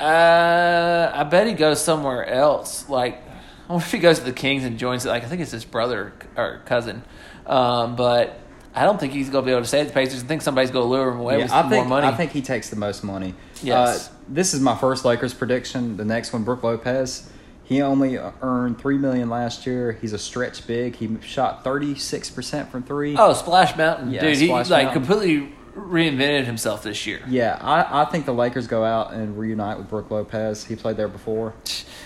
[0.00, 2.88] uh, I bet he goes somewhere else.
[2.88, 3.22] Like,
[3.68, 5.04] I wonder if he goes to the Kings and joins.
[5.04, 5.08] It.
[5.10, 7.02] Like, I think it's his brother or cousin.
[7.46, 8.38] Um, but
[8.74, 10.22] I don't think he's gonna be able to stay at the Pacers.
[10.22, 12.06] I think somebody's gonna lure him away Yeah, with I more think money.
[12.06, 13.34] I think he takes the most money.
[13.62, 14.08] Yes.
[14.08, 15.96] Uh, this is my first Lakers prediction.
[15.96, 17.30] The next one, Brook Lopez.
[17.64, 19.92] He only earned three million last year.
[20.00, 20.96] He's a stretch big.
[20.96, 23.16] He shot thirty six percent from three.
[23.16, 24.36] oh, Splash Mountain, Yeah, dude!
[24.38, 24.92] He like Mountain.
[24.92, 27.20] completely reinvented himself this year.
[27.28, 30.64] Yeah, I, I think the Lakers go out and reunite with Brook Lopez.
[30.64, 31.54] He played there before.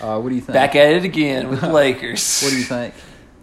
[0.01, 0.53] Uh, what do you think?
[0.53, 2.41] Back at it again with the Lakers.
[2.41, 2.93] what do you think?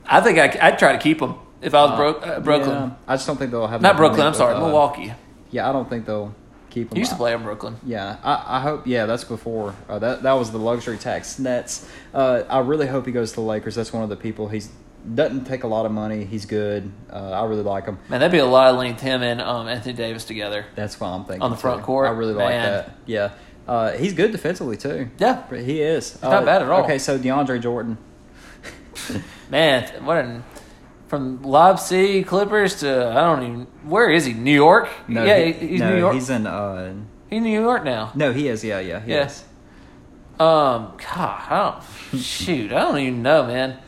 [0.07, 2.77] I think I, would try to keep him if I was Bro- uh, Brooklyn.
[2.77, 4.27] Yeah, I just don't think they'll have Not Brooklyn.
[4.27, 5.13] I'm sorry, with, uh, Milwaukee.
[5.51, 6.35] Yeah, I don't think they'll
[6.71, 6.97] keep him.
[6.97, 7.77] He used to play in Brooklyn.
[7.85, 8.87] Yeah, I, I hope.
[8.87, 10.23] Yeah, that's before uh, that.
[10.23, 11.89] That was the luxury tax nets.
[12.13, 13.75] Uh, I really hope he goes to the Lakers.
[13.75, 14.71] That's one of the people he's
[15.15, 16.25] doesn't take a lot of money.
[16.25, 16.91] He's good.
[17.13, 17.99] Uh, I really like him.
[18.09, 19.01] Man, that'd be a lot of length.
[19.01, 20.65] Him and um, Anthony Davis together.
[20.75, 21.85] That's what I'm thinking On the front too.
[21.87, 22.07] court?
[22.09, 22.73] I really like Man.
[22.73, 22.91] that.
[23.07, 23.31] Yeah,
[23.67, 25.11] uh, he's good defensively too.
[25.19, 25.43] Yeah.
[25.55, 26.13] He is.
[26.13, 26.85] He's not bad at all.
[26.85, 27.99] Okay, so DeAndre Jordan.
[29.51, 30.45] Man, what an
[31.09, 34.33] from Lob City Clippers to I don't even where is he?
[34.33, 34.89] New York?
[35.09, 36.15] yeah, he- he's no, New York.
[36.15, 36.47] He's in.
[36.47, 36.95] Uh,
[37.29, 38.13] he's New York now.
[38.15, 38.65] no, he is.
[38.65, 39.31] Yeah, yeah, he Yeah.
[40.41, 41.81] Um, God, I
[42.13, 42.73] don't shoot.
[42.73, 43.79] I don't even know, man.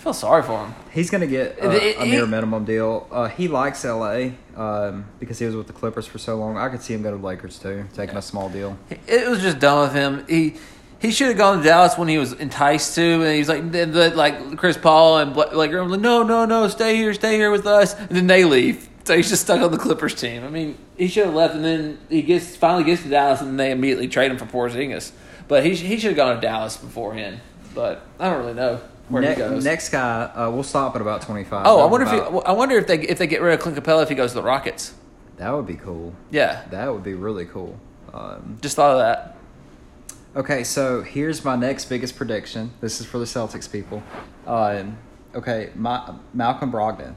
[0.00, 0.74] I feel sorry for him.
[0.92, 3.06] He's going to get uh, It- a near it- minimum deal.
[3.12, 6.56] Uh, he likes LA um, because he was with the Clippers for so long.
[6.56, 8.78] I could see him go to Lakers too, taking a small deal.
[9.06, 10.24] It was just dumb of him.
[10.26, 10.54] He
[11.00, 13.84] he should have gone to Dallas when he was enticed to, and he's like, the,
[13.84, 17.66] the, like Chris Paul and like, like, no, no, no, stay here, stay here with
[17.66, 18.88] us, and then they leave.
[19.04, 20.44] So he's just stuck on the Clippers team.
[20.44, 23.60] I mean, he should have left, and then he gets finally gets to Dallas, and
[23.60, 25.12] they immediately trade him for Porzingis.
[25.46, 27.40] But he he should have gone to Dallas beforehand.
[27.74, 28.80] But I don't really know
[29.10, 29.64] where Ne- he goes.
[29.64, 31.66] Next guy, uh, we'll stop at about twenty five.
[31.66, 33.76] oh, I wonder if he, I wonder if they if they get rid of Clint
[33.76, 34.94] Capela if he goes to the Rockets.
[35.36, 36.14] that would be cool.
[36.30, 37.78] Yeah, That would be really cool.
[38.12, 39.36] Um, just thought of that.
[40.36, 42.72] okay, so here's my next biggest prediction.
[42.80, 44.02] This is for the Celtics people.
[44.46, 44.98] Um,
[45.34, 47.14] okay, my, Malcolm Brogdon.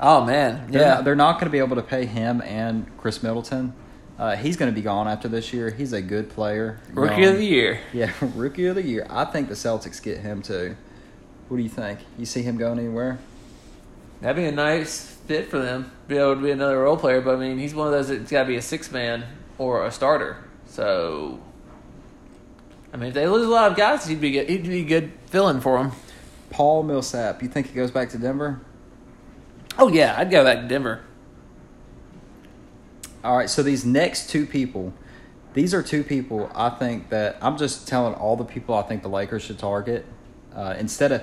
[0.00, 0.94] Oh man, They're yeah.
[0.94, 3.74] not, they're not going to be able to pay him and Khris Middleton.
[4.18, 5.70] Uh, he's going to be gone after this year.
[5.70, 6.80] He's a good player.
[6.92, 7.80] Rookie of the year.
[7.92, 9.06] Yeah, rookie of the year.
[9.10, 10.76] I think the Celtics get him too.
[11.48, 11.98] What do you think?
[12.18, 13.18] You see him going anywhere?
[14.20, 15.90] That'd be a nice fit for them.
[16.06, 18.30] Be able to be another role player, but I mean, he's one of those that's
[18.30, 19.24] got to be a six man
[19.58, 20.38] or a starter.
[20.66, 21.40] So,
[22.92, 24.48] I mean, if they lose a lot of guys, he'd be good.
[24.48, 25.92] He'd be a good filling for them.
[26.50, 27.42] Paul Millsap.
[27.42, 28.60] You think he goes back to Denver?
[29.76, 31.02] Oh yeah, I'd go back to Denver.
[33.24, 34.92] All right, so these next two people,
[35.54, 39.02] these are two people I think that I'm just telling all the people I think
[39.02, 40.04] the Lakers should target
[40.54, 41.22] uh, instead of.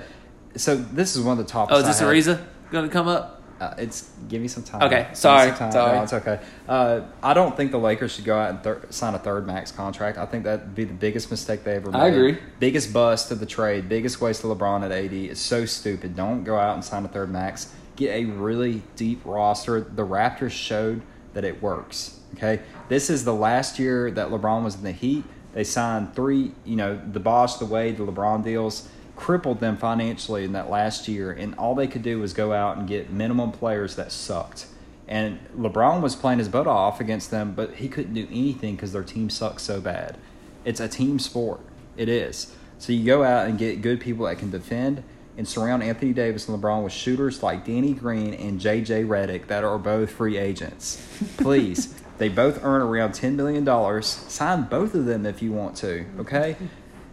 [0.56, 1.76] So this is one of the topics.
[1.76, 2.00] Oh, is this.
[2.00, 3.42] Ariza going to come up?
[3.60, 4.82] Uh, it's give me some time.
[4.82, 5.70] Okay, sorry, time.
[5.70, 5.96] sorry.
[5.96, 6.40] No, it's okay.
[6.68, 9.70] Uh, I don't think the Lakers should go out and thir- sign a third max
[9.70, 10.18] contract.
[10.18, 12.00] I think that'd be the biggest mistake they ever made.
[12.00, 12.38] I agree.
[12.58, 13.88] Biggest bust of the trade.
[13.88, 15.12] Biggest waste of LeBron at AD.
[15.12, 16.16] It's so stupid.
[16.16, 17.72] Don't go out and sign a third max.
[17.94, 19.80] Get a really deep roster.
[19.80, 21.02] The Raptors showed
[21.34, 22.18] that it works.
[22.34, 25.24] Okay, this is the last year that LeBron was in the Heat.
[25.52, 26.52] They signed three.
[26.64, 31.06] You know, the Bosh, the Wade, the LeBron deals crippled them financially in that last
[31.06, 34.66] year, and all they could do was go out and get minimum players that sucked.
[35.06, 38.92] And LeBron was playing his butt off against them, but he couldn't do anything because
[38.92, 40.16] their team sucks so bad.
[40.64, 41.60] It's a team sport.
[41.96, 42.54] It is.
[42.78, 45.04] So you go out and get good people that can defend
[45.36, 49.64] and surround Anthony Davis and LeBron with shooters like Danny Green and JJ Redick that
[49.64, 51.04] are both free agents.
[51.38, 51.94] Please.
[52.18, 54.02] they both earn around $10 million.
[54.02, 56.56] Sign both of them if you want to, okay?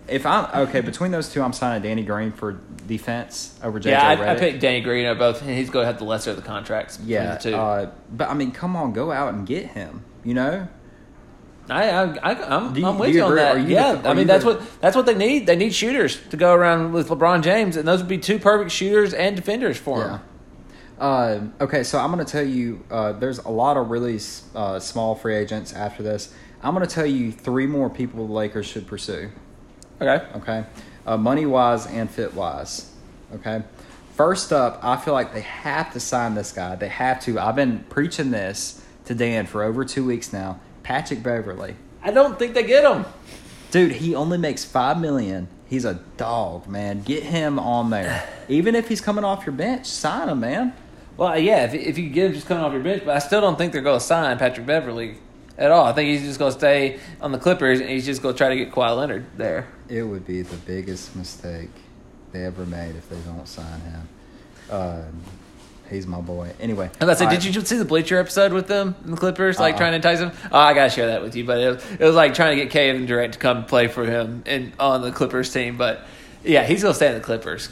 [0.07, 4.07] If I'm okay between those two, I'm signing Danny Green for defense over JJ yeah,
[4.07, 5.41] I, I picked Danny Green or both.
[5.41, 6.99] and He's going to have the lesser of the contracts.
[7.05, 7.55] Yeah, the two.
[7.55, 10.03] uh, but I mean, come on, go out and get him.
[10.23, 10.67] You know,
[11.69, 12.03] I, I,
[12.33, 13.41] I, I'm, Do you- I'm with you you on agree?
[13.41, 13.59] that.
[13.69, 15.45] You yeah, the- I mean that's what that's what they need.
[15.47, 18.71] They need shooters to go around with LeBron James, and those would be two perfect
[18.71, 20.19] shooters and defenders for him.
[20.99, 22.83] Uh, okay, so I'm going to tell you.
[22.91, 24.19] Uh, there's a lot of really
[24.55, 26.33] uh, small free agents after this.
[26.61, 29.29] I'm going to tell you three more people the Lakers should pursue.
[30.01, 30.25] Okay.
[30.37, 30.65] Okay,
[31.05, 32.91] uh, money wise and fit wise.
[33.35, 33.61] Okay,
[34.15, 36.75] first up, I feel like they have to sign this guy.
[36.75, 37.39] They have to.
[37.39, 40.59] I've been preaching this to Dan for over two weeks now.
[40.89, 41.75] Patrick Beverley.
[42.01, 43.05] I don't think they get him.
[43.69, 45.47] Dude, he only makes five million.
[45.67, 47.03] He's a dog, man.
[47.03, 48.27] Get him on there.
[48.49, 50.73] Even if he's coming off your bench, sign him, man.
[51.15, 53.39] Well, yeah, if, if you get him just coming off your bench, but I still
[53.39, 55.17] don't think they're going to sign Patrick Beverley
[55.59, 55.85] at all.
[55.85, 58.37] I think he's just going to stay on the Clippers, and he's just going to
[58.39, 59.67] try to get Kawhi Leonard there.
[59.89, 61.69] It would be the biggest mistake
[62.31, 64.09] they ever made if they don't sign him.
[64.71, 65.21] Um,
[65.89, 66.51] he's my boy.
[66.59, 69.59] Anyway, And I said, did you see the Bleacher episode with them and the Clippers,
[69.59, 69.77] like Uh-uh.
[69.79, 70.31] trying to entice him?
[70.51, 71.43] Oh, I gotta share that with you.
[71.45, 74.05] But it was, it was like trying to get Kevin Durant to come play for
[74.05, 75.77] him and on the Clippers team.
[75.77, 76.05] But
[76.43, 77.69] yeah, he's gonna stay in the Clippers.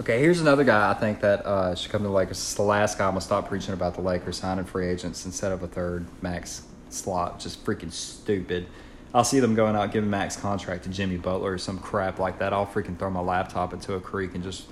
[0.00, 2.38] Okay, here's another guy I think that uh, should come to the Lakers.
[2.38, 5.50] It's the last guy I'm gonna stop preaching about the Lakers signing free agents instead
[5.50, 7.40] of a third max slot.
[7.40, 8.66] Just freaking stupid.
[9.14, 12.38] I'll see them going out giving max contract to Jimmy Butler or some crap like
[12.38, 12.52] that.
[12.52, 14.64] I'll freaking throw my laptop into a creek and just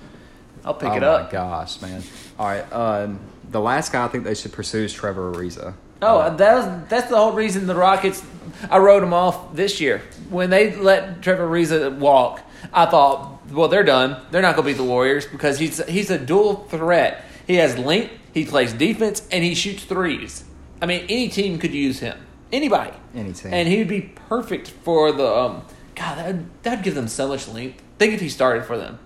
[0.67, 1.21] I'll pick oh it up.
[1.21, 2.03] Oh my gosh, man!
[2.37, 5.73] All right, um, the last guy I think they should pursue is Trevor Ariza.
[6.01, 8.21] Oh, Uh, that was that's the whole reason the Rockets.
[8.69, 12.41] I wrote them off this year when they let Trevor Ariza walk.
[12.73, 14.17] I thought, well, they're done.
[14.31, 17.23] They're not going to beat the Warriors because he's he's a dual threat.
[17.47, 20.43] He has length, he plays defense, and he shoots threes.
[20.81, 22.17] I mean, any team could use him.
[22.51, 23.53] anybody, Any team.
[23.53, 25.25] and he would be perfect for the.
[25.35, 25.63] Um,
[25.95, 27.81] God, that that'd give them so much length.
[27.97, 28.99] Think if he started for them.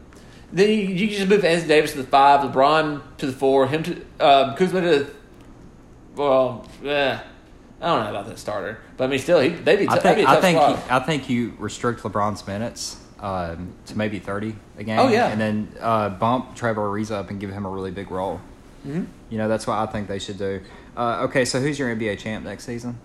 [0.53, 3.67] Then you, you could just move Anthony Davis to the five, LeBron to the four,
[3.67, 4.87] him to um, Kuzma to.
[4.87, 5.11] the
[6.15, 7.23] Well, yeah,
[7.79, 9.83] I don't know about that starter, but I mean, still, he, they'd be.
[9.85, 12.45] T- I that'd be think a I tough think he, I think you restrict LeBron's
[12.45, 14.99] minutes um, to maybe thirty a game.
[14.99, 15.27] Oh, yeah.
[15.29, 18.41] and then uh, bump Trevor Ariza up and give him a really big role.
[18.85, 19.05] Mhm.
[19.29, 20.61] You know that's what I think they should do.
[20.97, 22.97] Uh, okay, so who's your NBA champ next season?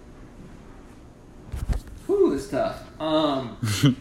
[2.07, 2.83] Whew, it's tough.
[3.01, 3.57] Um,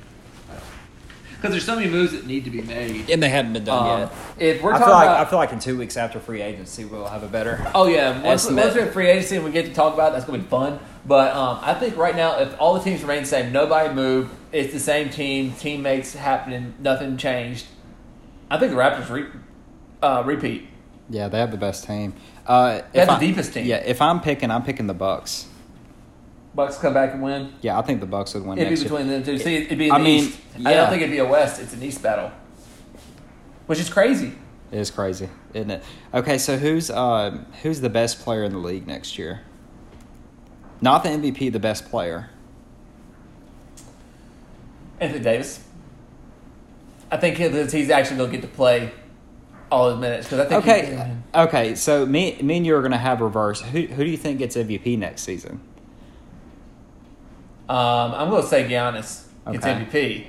[1.46, 3.10] because there's so many moves that need to be made.
[3.10, 4.12] And they haven't been done Um, yet.
[4.56, 6.42] if we're I talking feel like about, I feel like in two weeks after free
[6.42, 7.66] agency we'll have a better.
[7.76, 8.64] oh yeah, once, estimate.
[8.66, 10.46] once we're in free agency and we get to talk about it, that's gonna be
[10.48, 10.80] fun.
[11.06, 14.34] But um, I think right now, if all the teams remain the same, nobody moved,
[14.52, 17.68] it's the same team, teammates happening, nothing changed.
[18.50, 19.28] I think the Raptors re-
[20.02, 20.68] uh, repeat.
[21.10, 22.14] Yeah, they have the best team.
[22.48, 23.66] Uh, They have the I- deepest team.
[23.68, 25.46] Yeah, if I'm picking, I'm picking the Bucks.
[26.56, 27.54] Bucks come back and win.
[27.62, 28.90] Yeah, I think the Bucks would win It'd be next year.
[28.90, 29.38] between them two.
[29.38, 30.40] See, it'd be I mean, East.
[30.64, 31.62] I don't think it'd be a West.
[31.62, 32.32] It's an East battle,
[33.66, 34.34] which is crazy.
[34.72, 35.84] It is crazy, isn't it?
[36.14, 39.42] Okay, so who's uh, who's the best player in the league next year?
[40.82, 42.30] Not the MVP, the best player.
[45.00, 45.62] Anthony Davis.
[47.12, 48.92] I think he's he's actually going to get to play
[49.72, 50.64] all his minutes because I think.
[50.64, 51.76] Okay, okay.
[51.76, 53.62] So me, me and you are going to have reverse.
[53.62, 55.60] Who, who do you think gets MVP next season?
[57.70, 60.28] Um, I'm going to say Giannis gets MVP.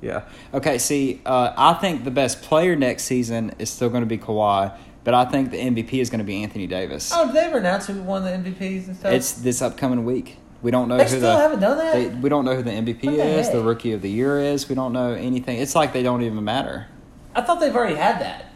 [0.00, 0.22] Yeah.
[0.54, 0.78] Okay.
[0.78, 4.76] See, uh, I think the best player next season is still going to be Kawhi,
[5.04, 7.10] but I think the MVP is going to be Anthony Davis.
[7.14, 9.12] Oh, did they ever announce who won the MVPs and stuff?
[9.12, 10.36] It's this upcoming week.
[10.60, 11.92] We don't know they who still the haven't done that.
[11.94, 14.40] they, we don't know who the MVP What the is, the rookie of the year
[14.40, 14.68] is.
[14.68, 15.58] We don't know anything.
[15.58, 16.88] It's like they don't even matter.
[17.34, 18.46] I thought they've already had that.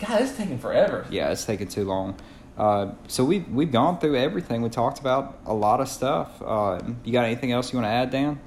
[0.00, 1.06] God, it's taking forever.
[1.10, 2.16] Yeah, it's taking too long.
[2.56, 4.62] Uh, so we've we've gone through everything.
[4.62, 6.40] We talked about a lot of stuff.
[6.44, 8.38] Uh, you got anything else you want to add, Dan?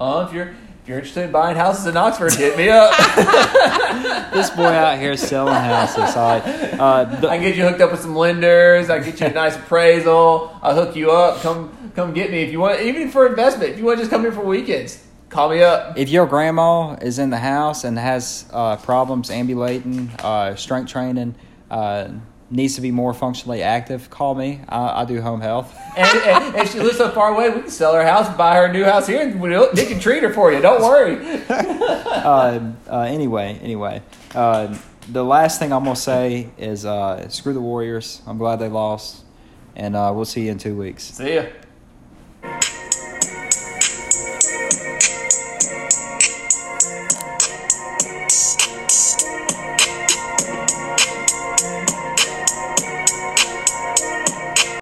[0.00, 0.48] Uh, if you're
[0.82, 2.92] if you're interested in buying houses in Oxford, hit me up.
[4.32, 6.14] This boy out here selling houses.
[6.16, 6.40] Right.
[6.78, 8.88] Uh, the- I can get you hooked up with some lenders.
[8.88, 10.56] I get you a nice appraisal.
[10.62, 11.42] I'll hook you up.
[11.42, 13.72] Come come get me if you want, even for investment.
[13.72, 15.98] If you want to just come here for weekends, call me up.
[15.98, 21.34] if your grandma is in the house and has uh, problems ambulating, uh, strength training,
[21.70, 22.08] uh,
[22.50, 24.60] needs to be more functionally active, call me.
[24.68, 25.76] I, I do home health.
[25.96, 28.66] And, and if she lives so far away, we can sell her house, buy her
[28.66, 30.60] a new house here, and we'll, Nick can treat her for you.
[30.60, 31.18] Don't worry.
[31.48, 34.00] uh, uh, anyway, anyway,
[34.34, 34.78] uh,
[35.08, 38.22] the last thing I'm gonna say is uh, screw the Warriors.
[38.24, 39.24] I'm glad they lost,
[39.74, 41.02] and uh, we'll see you in two weeks.
[41.02, 41.46] See ya.